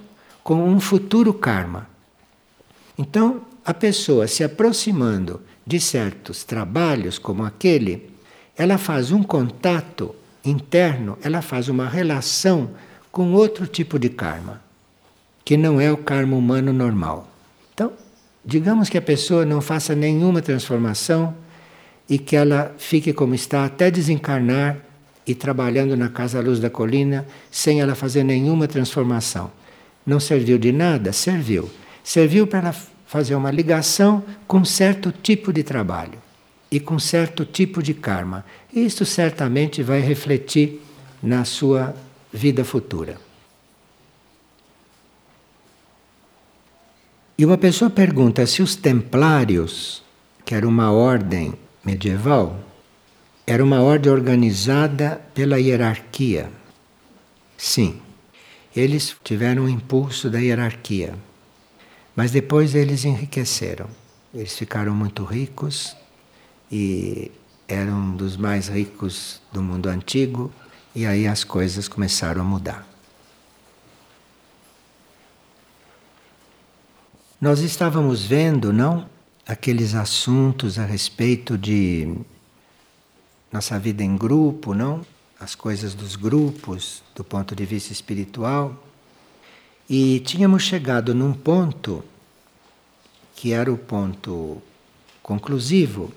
com 0.43 0.67
um 0.67 0.79
futuro 0.79 1.33
karma. 1.33 1.87
Então, 2.97 3.41
a 3.63 3.73
pessoa 3.73 4.27
se 4.27 4.43
aproximando 4.43 5.41
de 5.65 5.79
certos 5.79 6.43
trabalhos 6.43 7.17
como 7.19 7.45
aquele, 7.45 8.09
ela 8.57 8.77
faz 8.77 9.11
um 9.11 9.23
contato 9.23 10.15
interno, 10.43 11.17
ela 11.21 11.41
faz 11.41 11.69
uma 11.69 11.87
relação 11.87 12.71
com 13.11 13.33
outro 13.33 13.67
tipo 13.67 13.99
de 13.99 14.09
karma, 14.09 14.61
que 15.45 15.55
não 15.55 15.79
é 15.79 15.91
o 15.91 15.97
karma 15.97 16.35
humano 16.35 16.73
normal. 16.73 17.29
Digamos 18.43 18.89
que 18.89 18.97
a 18.97 19.01
pessoa 19.01 19.45
não 19.45 19.61
faça 19.61 19.95
nenhuma 19.95 20.41
transformação 20.41 21.35
e 22.09 22.17
que 22.17 22.35
ela 22.35 22.73
fique 22.77 23.13
como 23.13 23.35
está 23.35 23.65
até 23.65 23.91
desencarnar 23.91 24.77
e 25.27 25.35
trabalhando 25.35 25.95
na 25.95 26.09
Casa 26.09 26.41
Luz 26.41 26.59
da 26.59 26.69
Colina 26.69 27.25
sem 27.51 27.81
ela 27.81 27.93
fazer 27.93 28.23
nenhuma 28.23 28.67
transformação. 28.67 29.51
Não 30.05 30.19
serviu 30.19 30.57
de 30.57 30.71
nada? 30.71 31.13
Serviu. 31.13 31.69
Serviu 32.03 32.47
para 32.47 32.59
ela 32.59 32.75
fazer 33.05 33.35
uma 33.35 33.51
ligação 33.51 34.23
com 34.47 34.65
certo 34.65 35.11
tipo 35.11 35.53
de 35.53 35.61
trabalho 35.61 36.17
e 36.71 36.79
com 36.79 36.97
certo 36.97 37.45
tipo 37.45 37.83
de 37.83 37.93
karma. 37.93 38.45
Isto 38.73 39.05
certamente 39.05 39.83
vai 39.83 39.99
refletir 39.99 40.81
na 41.21 41.43
sua 41.45 41.95
vida 42.31 42.63
futura. 42.63 43.28
E 47.39 47.45
uma 47.45 47.57
pessoa 47.57 47.89
pergunta 47.89 48.45
se 48.45 48.61
os 48.61 48.75
templários, 48.75 50.03
que 50.43 50.53
era 50.53 50.67
uma 50.67 50.91
ordem 50.91 51.53
medieval, 51.85 52.59
era 53.47 53.63
uma 53.63 53.81
ordem 53.81 54.11
organizada 54.11 55.21
pela 55.33 55.57
hierarquia. 55.57 56.51
Sim, 57.57 58.01
eles 58.75 59.15
tiveram 59.23 59.63
um 59.63 59.69
impulso 59.69 60.29
da 60.29 60.37
hierarquia, 60.39 61.15
mas 62.13 62.29
depois 62.31 62.75
eles 62.75 63.05
enriqueceram. 63.05 63.87
Eles 64.33 64.57
ficaram 64.57 64.93
muito 64.93 65.23
ricos 65.23 65.95
e 66.69 67.31
eram 67.69 68.17
dos 68.17 68.35
mais 68.35 68.67
ricos 68.67 69.41
do 69.53 69.63
mundo 69.63 69.87
antigo, 69.87 70.51
e 70.93 71.05
aí 71.05 71.25
as 71.25 71.45
coisas 71.45 71.87
começaram 71.87 72.41
a 72.41 72.43
mudar. 72.43 72.88
Nós 77.41 77.61
estávamos 77.61 78.25
vendo, 78.25 78.73
não? 78.73 79.09
Aqueles 79.47 79.95
assuntos 79.95 80.77
a 80.77 80.83
respeito 80.83 81.57
de 81.57 82.17
nossa 83.49 83.79
vida 83.79 84.03
em 84.03 84.17
grupo, 84.17 84.73
não? 84.73 85.05
As 85.39 85.55
coisas 85.55 85.93
dos 85.93 86.17
grupos, 86.17 87.01
do 87.15 87.23
ponto 87.23 87.55
de 87.55 87.65
vista 87.65 87.93
espiritual. 87.93 88.75
E 89.89 90.19
tínhamos 90.19 90.63
chegado 90.63 91.15
num 91.15 91.31
ponto 91.31 92.03
que 93.37 93.53
era 93.53 93.71
o 93.71 93.77
ponto 93.77 94.61
conclusivo, 95.23 96.11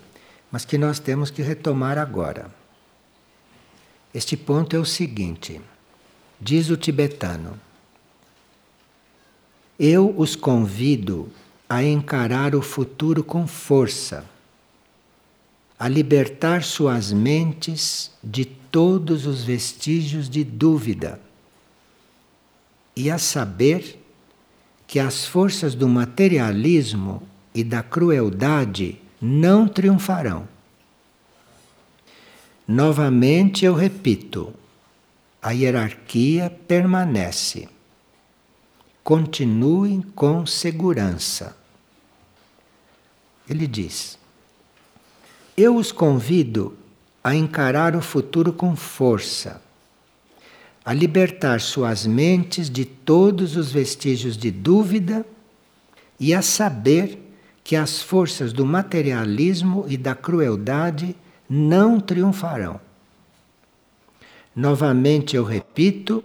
mas 0.51 0.65
que 0.65 0.77
nós 0.77 0.99
temos 0.99 1.31
que 1.31 1.41
retomar 1.41 1.99
agora. 1.99 2.53
Este 4.13 4.37
ponto 4.37 4.75
é 4.75 4.79
o 4.81 4.85
seguinte: 4.85 5.61
diz 6.41 6.69
o 6.69 6.77
tibetano. 6.77 7.61
Eu 9.85 10.15
os 10.17 10.37
convido 10.37 11.29
a 11.69 11.83
encarar 11.83 12.55
o 12.55 12.63
futuro 12.63 13.25
com 13.25 13.49
força, 13.49 14.25
a 15.77 15.89
libertar 15.89 16.63
suas 16.63 17.13
mentes 17.13 18.13
de 18.23 18.45
todos 18.45 19.27
os 19.27 19.43
vestígios 19.43 20.31
de 20.31 20.45
dúvida 20.45 21.21
e 22.95 23.11
a 23.11 23.19
saber 23.19 23.99
que 24.87 25.01
as 25.01 25.27
forças 25.27 25.75
do 25.75 25.89
materialismo 25.89 27.21
e 27.53 27.65
da 27.65 27.83
crueldade 27.83 29.01
não 29.21 29.67
triunfarão. 29.67 30.47
Novamente 32.69 33.65
eu 33.65 33.75
repito, 33.75 34.55
a 35.43 35.51
hierarquia 35.51 36.49
permanece 36.69 37.69
continuem 39.03 40.01
com 40.01 40.47
segurança. 40.47 41.57
Ele 43.49 43.67
diz: 43.67 44.19
Eu 45.57 45.77
os 45.77 45.91
convido 45.91 46.77
a 47.23 47.35
encarar 47.35 47.95
o 47.95 48.01
futuro 48.01 48.53
com 48.53 48.75
força, 48.75 49.61
a 50.85 50.93
libertar 50.93 51.61
suas 51.61 52.07
mentes 52.07 52.69
de 52.69 52.85
todos 52.85 53.57
os 53.57 53.71
vestígios 53.71 54.37
de 54.37 54.51
dúvida 54.51 55.25
e 56.19 56.35
a 56.35 56.43
saber 56.43 57.19
que 57.65 57.77
as 57.77 58.03
forças 58.03 58.53
do 58.53 58.67
materialismo 58.67 59.85
e 59.89 59.97
da 59.97 60.15
crueldade 60.15 61.15
não 61.49 62.01
triunfarão. 62.01 62.81
Novamente 64.55 65.37
eu 65.37 65.45
repito, 65.45 66.25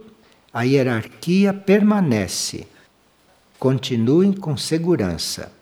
a 0.58 0.64
hierarquia 0.64 1.54
permanece. 1.54 2.66
Continuem 3.60 4.32
com 4.32 4.56
segurança. 4.56 5.52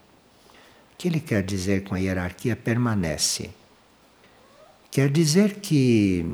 O 0.94 0.96
que 0.96 1.08
ele 1.08 1.20
quer 1.20 1.42
dizer 1.42 1.84
com 1.84 1.94
a 1.94 1.98
hierarquia 1.98 2.56
permanece? 2.56 3.50
Quer 4.90 5.10
dizer 5.10 5.56
que 5.56 6.24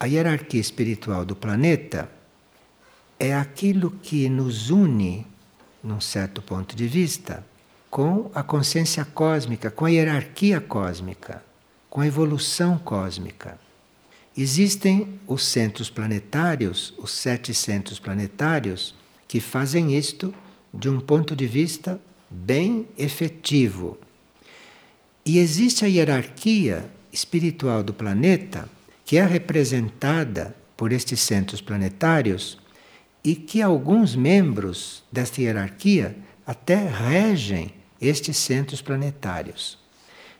a 0.00 0.06
hierarquia 0.06 0.58
espiritual 0.58 1.26
do 1.26 1.36
planeta 1.36 2.10
é 3.20 3.34
aquilo 3.34 3.90
que 3.90 4.30
nos 4.30 4.70
une, 4.70 5.26
num 5.84 6.00
certo 6.00 6.40
ponto 6.40 6.74
de 6.74 6.88
vista, 6.88 7.44
com 7.90 8.30
a 8.34 8.42
consciência 8.42 9.04
cósmica, 9.04 9.70
com 9.70 9.84
a 9.84 9.90
hierarquia 9.90 10.58
cósmica, 10.58 11.44
com 11.90 12.00
a 12.00 12.06
evolução 12.06 12.78
cósmica. 12.78 13.58
Existem 14.40 15.18
os 15.26 15.44
centros 15.44 15.90
planetários, 15.90 16.94
os 16.96 17.10
sete 17.10 17.52
centros 17.52 17.98
planetários, 17.98 18.94
que 19.26 19.40
fazem 19.40 19.98
isto 19.98 20.32
de 20.72 20.88
um 20.88 21.00
ponto 21.00 21.34
de 21.34 21.44
vista 21.44 22.00
bem 22.30 22.86
efetivo. 22.96 23.98
E 25.26 25.40
existe 25.40 25.84
a 25.84 25.88
hierarquia 25.88 26.88
espiritual 27.12 27.82
do 27.82 27.92
planeta, 27.92 28.68
que 29.04 29.16
é 29.16 29.26
representada 29.26 30.54
por 30.76 30.92
estes 30.92 31.18
centros 31.18 31.60
planetários 31.60 32.60
e 33.24 33.34
que 33.34 33.60
alguns 33.60 34.14
membros 34.14 35.02
desta 35.10 35.42
hierarquia 35.42 36.16
até 36.46 36.88
regem 36.88 37.72
estes 38.00 38.36
centros 38.36 38.80
planetários. 38.80 39.80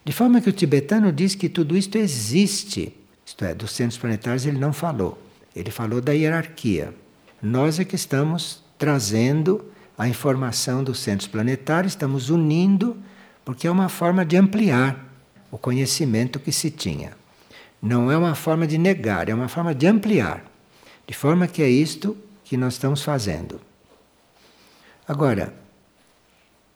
De 0.05 0.13
forma 0.13 0.41
que 0.41 0.51
o 0.51 0.53
tibetano 0.53 1.13
diz 1.13 1.35
que 1.35 1.49
tudo 1.49 1.77
isto 1.77 1.99
existe 1.99 2.95
isto 3.39 3.45
é, 3.45 3.55
dos 3.55 3.71
centros 3.71 3.97
planetários 3.97 4.45
ele 4.47 4.59
não 4.59 4.73
falou. 4.73 5.17
Ele 5.55 5.71
falou 5.71 6.01
da 6.01 6.11
hierarquia. 6.11 6.93
Nós 7.41 7.79
é 7.79 7.85
que 7.85 7.95
estamos 7.95 8.65
trazendo 8.77 9.65
a 9.97 10.09
informação 10.09 10.83
dos 10.83 10.99
centros 10.99 11.29
planetários, 11.29 11.93
estamos 11.93 12.31
unindo, 12.31 12.97
porque 13.45 13.69
é 13.69 13.71
uma 13.71 13.89
forma 13.89 14.25
de 14.25 14.37
ampliar 14.37 15.07
o 15.53 15.57
conhecimento 15.57 16.41
que 16.41 16.51
se 16.51 16.69
tinha. 16.69 17.13
Não 17.81 18.11
é 18.11 18.17
uma 18.17 18.35
forma 18.35 18.67
de 18.67 18.77
negar, 18.77 19.29
é 19.29 19.35
uma 19.35 19.49
forma 19.49 19.73
de 19.73 19.87
ampliar. 19.87 20.45
De 21.07 21.15
forma 21.15 21.47
que 21.47 21.63
é 21.63 21.69
isto 21.69 22.17
que 22.43 22.57
nós 22.57 22.73
estamos 22.75 23.03
fazendo. 23.05 23.61
Agora, 25.07 25.55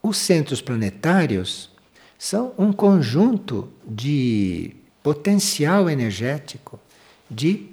os 0.01 0.15
centros 0.15 0.61
planetários 0.61 1.69
são 2.17 2.53
um 2.57 2.71
conjunto 2.71 3.69
de 3.85 4.77
potencial 5.03 5.89
energético 5.89 6.79
de 7.29 7.67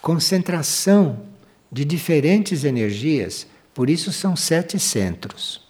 concentração 0.00 1.20
de 1.70 1.84
diferentes 1.84 2.64
energias, 2.64 3.46
por 3.72 3.88
isso 3.88 4.10
são 4.10 4.34
sete 4.34 4.78
centros. 4.78 5.62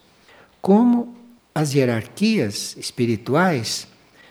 Como 0.61 1.15
as 1.55 1.75
hierarquias 1.75 2.77
espirituais 2.77 3.87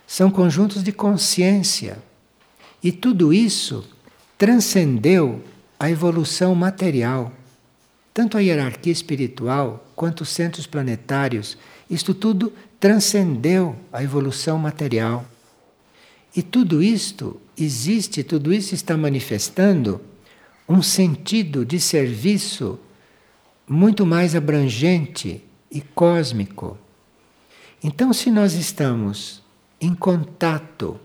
são 0.08 0.30
conjuntos 0.32 0.84
de 0.84 0.92
consciência. 0.92 1.98
E 2.84 2.92
tudo 2.92 3.32
isso 3.32 3.88
transcendeu 4.38 5.42
a 5.80 5.90
evolução 5.90 6.56
material. 6.56 7.32
Tanto 8.14 8.38
a 8.38 8.42
hierarquia 8.42 8.92
espiritual 8.92 9.86
quanto 9.96 10.22
os 10.22 10.30
centros 10.30 10.66
planetários, 10.66 11.58
isto 11.90 12.14
tudo 12.14 12.52
transcendeu 12.80 13.76
a 13.94 14.04
evolução 14.04 14.58
material. 14.58 15.26
E 16.36 16.42
tudo 16.42 16.82
isto 16.82 17.40
existe, 17.58 18.24
tudo 18.24 18.54
isso 18.54 18.74
está 18.74 18.96
manifestando 18.96 20.02
um 20.68 20.82
sentido 20.82 21.66
de 21.66 21.80
serviço 21.80 22.80
muito 23.68 24.06
mais 24.06 24.36
abrangente 24.36 25.44
e 25.70 25.82
cósmico. 25.82 26.78
Então, 27.84 28.14
se 28.14 28.30
nós 28.30 28.54
estamos 28.54 29.42
em 29.80 29.94
contato 29.94 31.00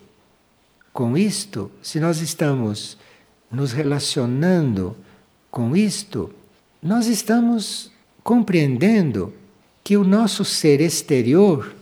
com 0.93 1.17
isto, 1.17 1.71
se 1.83 1.99
nós 1.99 2.21
estamos 2.21 2.97
nos 3.51 3.73
relacionando 3.73 4.97
com 5.51 5.77
isto, 5.77 6.31
nós 6.83 7.07
estamos 7.07 7.91
compreendendo 8.23 9.33
que 9.83 9.97
o 9.97 10.05
nosso 10.05 10.45
ser 10.45 10.81
exterior, 10.81 11.75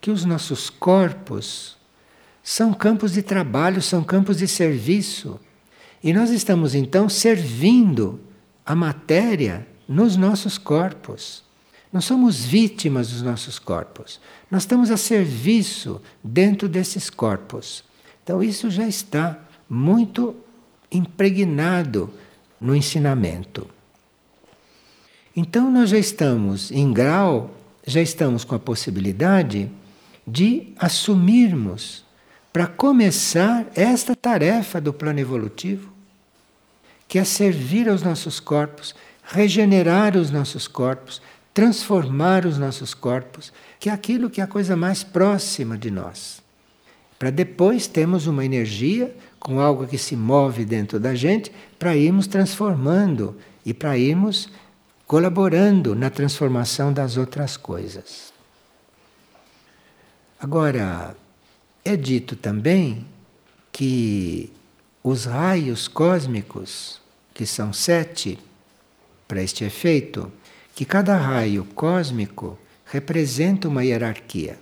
que 0.00 0.10
os 0.10 0.24
nossos 0.24 0.70
corpos, 0.70 1.76
são 2.48 2.72
campos 2.72 3.14
de 3.14 3.22
trabalho, 3.22 3.82
são 3.82 4.04
campos 4.04 4.38
de 4.38 4.46
serviço. 4.46 5.40
E 6.00 6.12
nós 6.12 6.30
estamos 6.30 6.76
então 6.76 7.08
servindo 7.08 8.20
a 8.64 8.72
matéria 8.72 9.66
nos 9.88 10.16
nossos 10.16 10.56
corpos. 10.56 11.42
Não 11.92 12.00
somos 12.00 12.44
vítimas 12.44 13.10
dos 13.10 13.20
nossos 13.20 13.58
corpos. 13.58 14.20
Nós 14.48 14.62
estamos 14.62 14.92
a 14.92 14.96
serviço 14.96 16.00
dentro 16.22 16.68
desses 16.68 17.10
corpos. 17.10 17.82
Então, 18.22 18.40
isso 18.40 18.70
já 18.70 18.86
está 18.86 19.40
muito 19.68 20.36
impregnado 20.92 22.14
no 22.60 22.76
ensinamento. 22.76 23.66
Então, 25.34 25.68
nós 25.68 25.90
já 25.90 25.98
estamos 25.98 26.70
em 26.70 26.92
grau, 26.92 27.52
já 27.84 28.00
estamos 28.00 28.44
com 28.44 28.54
a 28.54 28.60
possibilidade 28.60 29.68
de 30.24 30.72
assumirmos 30.78 32.05
para 32.56 32.66
começar 32.66 33.66
esta 33.74 34.16
tarefa 34.16 34.80
do 34.80 34.90
plano 34.90 35.20
evolutivo, 35.20 35.92
que 37.06 37.18
é 37.18 37.24
servir 37.24 37.86
aos 37.86 38.02
nossos 38.02 38.40
corpos, 38.40 38.94
regenerar 39.22 40.16
os 40.16 40.30
nossos 40.30 40.66
corpos, 40.66 41.20
transformar 41.52 42.46
os 42.46 42.56
nossos 42.56 42.94
corpos, 42.94 43.52
que 43.78 43.90
é 43.90 43.92
aquilo 43.92 44.30
que 44.30 44.40
é 44.40 44.44
a 44.44 44.46
coisa 44.46 44.74
mais 44.74 45.04
próxima 45.04 45.76
de 45.76 45.90
nós. 45.90 46.40
Para 47.18 47.28
depois 47.28 47.86
termos 47.86 48.26
uma 48.26 48.42
energia 48.42 49.14
com 49.38 49.60
algo 49.60 49.86
que 49.86 49.98
se 49.98 50.16
move 50.16 50.64
dentro 50.64 50.98
da 50.98 51.14
gente, 51.14 51.52
para 51.78 51.94
irmos 51.94 52.26
transformando 52.26 53.36
e 53.66 53.74
para 53.74 53.98
irmos 53.98 54.48
colaborando 55.06 55.94
na 55.94 56.08
transformação 56.08 56.90
das 56.90 57.18
outras 57.18 57.58
coisas. 57.58 58.32
Agora, 60.40 61.14
é 61.86 61.96
dito 61.96 62.34
também 62.34 63.06
que 63.70 64.52
os 65.04 65.24
raios 65.24 65.86
cósmicos, 65.86 67.00
que 67.32 67.46
são 67.46 67.72
sete 67.72 68.36
para 69.28 69.40
este 69.40 69.62
efeito, 69.62 70.32
que 70.74 70.84
cada 70.84 71.16
raio 71.16 71.64
cósmico 71.64 72.58
representa 72.86 73.68
uma 73.68 73.84
hierarquia. 73.84 74.58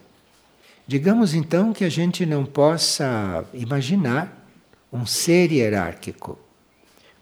Digamos 0.86 1.32
então 1.32 1.72
que 1.72 1.84
a 1.84 1.88
gente 1.88 2.26
não 2.26 2.44
possa 2.44 3.42
imaginar 3.54 4.46
um 4.92 5.06
ser 5.06 5.50
hierárquico, 5.50 6.38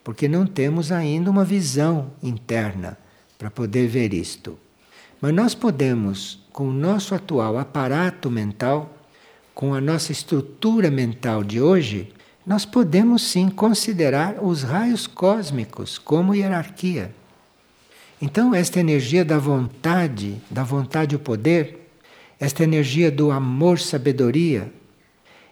porque 0.03 0.27
não 0.27 0.45
temos 0.45 0.91
ainda 0.91 1.31
uma 1.31 1.45
visão 1.45 2.11
interna 2.21 2.99
para 3.39 3.53
poder 3.53 3.87
ver 3.87 4.13
isto. 4.13 4.59
Mas 5.21 5.33
nós 5.33 5.55
podemos, 5.55 6.45
com 6.53 6.69
o 6.69 6.73
nosso 6.73 7.15
atual 7.15 7.57
aparato 7.57 8.29
mental, 8.29 8.99
com 9.55 9.75
a 9.75 9.81
nossa 9.81 10.13
estrutura 10.13 10.91
mental 10.91 11.45
de 11.45 11.61
hoje, 11.61 12.13
nós 12.47 12.65
podemos 12.65 13.23
sim 13.23 13.49
considerar 13.49 14.43
os 14.43 14.63
raios 14.63 15.07
cósmicos 15.07 15.99
como 15.99 16.35
hierarquia. 16.35 17.15
Então, 18.21 18.55
esta 18.55 18.81
energia 18.81 19.25
da 19.25 19.39
vontade, 19.39 20.37
da 20.51 20.63
vontade 20.63 21.15
e 21.15 21.17
o 21.17 21.21
poder, 21.21 21.91
esta 22.39 22.65
energia 22.65 23.11
do 23.11 23.31
amor-sabedoria, 23.31 24.73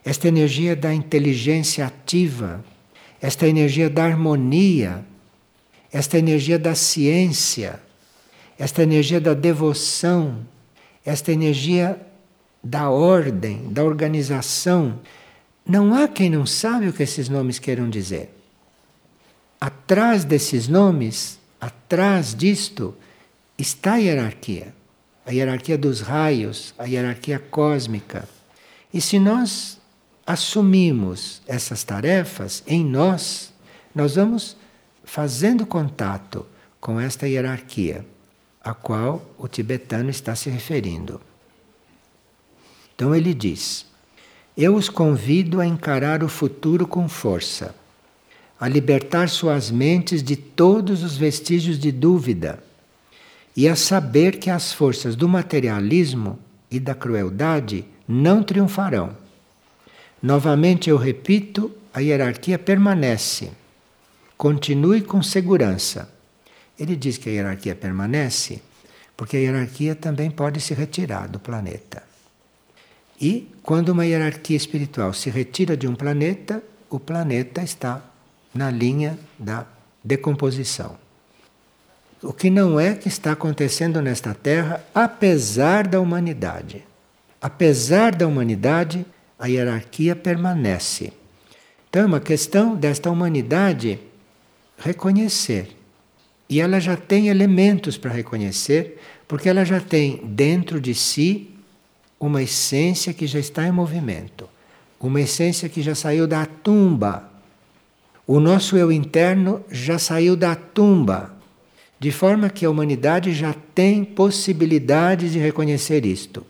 esta 0.05 0.29
energia 0.29 0.75
da 0.75 0.93
inteligência 0.93 1.87
ativa, 1.87 2.65
esta 3.21 3.47
energia 3.47 3.91
da 3.91 4.05
harmonia, 4.05 5.05
esta 5.93 6.19
energia 6.19 6.59
da 6.59 6.75
ciência, 6.75 7.81
esta 8.59 8.83
energia 8.83 9.21
da 9.21 9.35
devoção, 9.35 10.47
esta 11.05 11.33
energia 11.33 12.01
da 12.63 12.91
ordem, 12.91 13.73
da 13.73 13.85
organização. 13.85 15.01
Não 15.67 15.95
há 15.95 16.09
quem 16.09 16.31
não 16.31 16.45
sabe 16.47 16.89
o 16.89 16.93
que 16.93 17.03
esses 17.03 17.29
nomes 17.29 17.59
queiram 17.59 17.89
dizer. 17.89 18.31
Atrás 19.61 20.25
desses 20.25 20.69
nomes 20.69 21.41
Atrás 21.61 22.35
disto 22.35 22.97
está 23.59 23.95
a 23.95 23.97
hierarquia, 23.99 24.75
a 25.27 25.31
hierarquia 25.31 25.77
dos 25.77 26.01
raios, 26.01 26.73
a 26.79 26.85
hierarquia 26.85 27.39
cósmica. 27.39 28.27
E 28.95 29.01
se 29.01 29.19
nós 29.19 29.79
assumimos 30.27 31.43
essas 31.47 31.85
tarefas 31.85 32.63
em 32.67 32.83
nós, 32.83 33.53
nós 33.95 34.15
vamos 34.15 34.57
fazendo 35.05 35.67
contato 35.67 36.47
com 36.81 36.99
esta 36.99 37.29
hierarquia 37.29 38.07
a 38.63 38.73
qual 38.73 39.23
o 39.37 39.47
tibetano 39.47 40.09
está 40.09 40.35
se 40.35 40.49
referindo. 40.49 41.21
Então 43.01 43.15
ele 43.15 43.33
diz: 43.33 43.87
Eu 44.55 44.75
os 44.75 44.91
convido 44.91 45.59
a 45.59 45.67
encarar 45.67 46.23
o 46.23 46.29
futuro 46.29 46.87
com 46.87 47.09
força 47.09 47.75
a 48.61 48.69
libertar 48.69 49.31
suas 49.31 49.71
mentes 49.71 50.23
de 50.23 50.37
todos 50.37 51.03
os 51.03 51.17
vestígios 51.17 51.79
de 51.79 51.91
dúvida 51.91 52.63
e 53.57 53.67
a 53.67 53.75
saber 53.75 54.39
que 54.39 54.51
as 54.51 54.75
forças 54.75 55.17
do 55.17 55.27
materialismo 55.27 56.39
e 56.71 56.79
da 56.79 56.95
crueldade 56.95 57.87
não 58.07 58.43
triunfarão. 58.43 59.17
Novamente 60.23 60.91
eu 60.91 60.99
repito, 60.99 61.73
a 61.95 62.01
hierarquia 62.01 62.59
permanece. 62.59 63.51
Continue 64.37 65.01
com 65.01 65.23
segurança. 65.23 66.13
Ele 66.79 66.95
diz 66.95 67.17
que 67.17 67.31
a 67.31 67.33
hierarquia 67.33 67.75
permanece 67.75 68.61
porque 69.17 69.39
a 69.39 69.41
hierarquia 69.41 69.95
também 69.95 70.31
pode 70.31 70.61
se 70.61 70.75
retirar 70.75 71.29
do 71.29 71.39
planeta. 71.39 72.10
E 73.21 73.49
quando 73.63 73.91
uma 73.91 74.07
hierarquia 74.07 74.57
espiritual 74.57 75.13
se 75.13 75.29
retira 75.29 75.77
de 75.77 75.87
um 75.87 75.95
planeta, 75.95 76.63
o 76.89 76.99
planeta 76.99 77.63
está 77.63 78.03
na 78.55 78.71
linha 78.71 79.19
da 79.39 79.67
decomposição. 80.03 80.97
O 82.23 82.33
que 82.33 82.51
não 82.51 82.81
é 82.81 82.95
que 82.95 83.09
está 83.09 83.33
acontecendo 83.33 84.01
nesta 84.01 84.35
Terra, 84.35 84.85
apesar 84.95 85.87
da 85.87 86.01
humanidade. 86.01 86.85
Apesar 87.41 88.15
da 88.15 88.27
humanidade, 88.27 89.07
a 89.39 89.47
hierarquia 89.47 90.17
permanece. 90.17 91.13
Então 91.89 92.03
é 92.03 92.07
uma 92.07 92.21
questão 92.21 92.75
desta 92.75 93.11
humanidade 93.11 93.99
reconhecer. 94.79 95.77
E 96.49 96.61
ela 96.61 96.81
já 96.81 96.97
tem 96.97 97.29
elementos 97.29 97.97
para 97.97 98.11
reconhecer, 98.11 99.01
porque 99.27 99.49
ela 99.49 99.65
já 99.65 99.81
tem 99.81 100.21
dentro 100.25 100.81
de 100.81 100.95
si 100.95 101.51
uma 102.21 102.43
essência 102.43 103.13
que 103.15 103.27
já 103.27 103.41
está 103.41 103.67
em 103.67 103.73
movimento, 103.73 104.49
uma 105.01 105.21
essência 105.21 105.69
que 105.69 105.83
já 105.83 105.95
saiu 105.95 106.29
da 106.29 106.47
tumba 106.47 107.31
o 108.33 108.39
nosso 108.39 108.77
eu 108.77 108.93
interno 108.93 109.61
já 109.69 109.99
saiu 109.99 110.37
da 110.37 110.55
tumba, 110.55 111.35
de 111.99 112.13
forma 112.13 112.49
que 112.49 112.65
a 112.65 112.71
humanidade 112.71 113.33
já 113.35 113.53
tem 113.75 114.05
possibilidade 114.05 115.33
de 115.33 115.41
reconhecer 115.41 116.07
isto. 116.07 116.47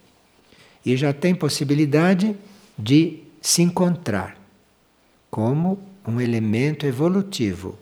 E 0.85 0.95
já 0.95 1.15
tem 1.15 1.35
possibilidade 1.35 2.37
de 2.79 3.21
se 3.41 3.63
encontrar 3.63 4.37
como 5.31 5.79
um 6.07 6.21
elemento 6.21 6.85
evolutivo. 6.85 7.79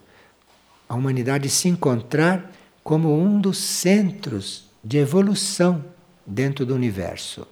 A 0.88 0.94
humanidade 0.94 1.48
se 1.48 1.68
encontrar 1.68 2.52
como 2.84 3.20
um 3.20 3.40
dos 3.40 3.58
centros 3.58 4.70
de 4.84 4.96
evolução 4.96 5.84
dentro 6.24 6.64
do 6.64 6.72
universo. 6.72 7.44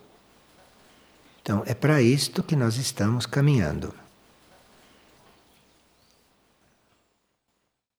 Então, 1.46 1.62
é 1.64 1.74
para 1.74 2.02
isto 2.02 2.42
que 2.42 2.56
nós 2.56 2.76
estamos 2.76 3.24
caminhando. 3.24 3.94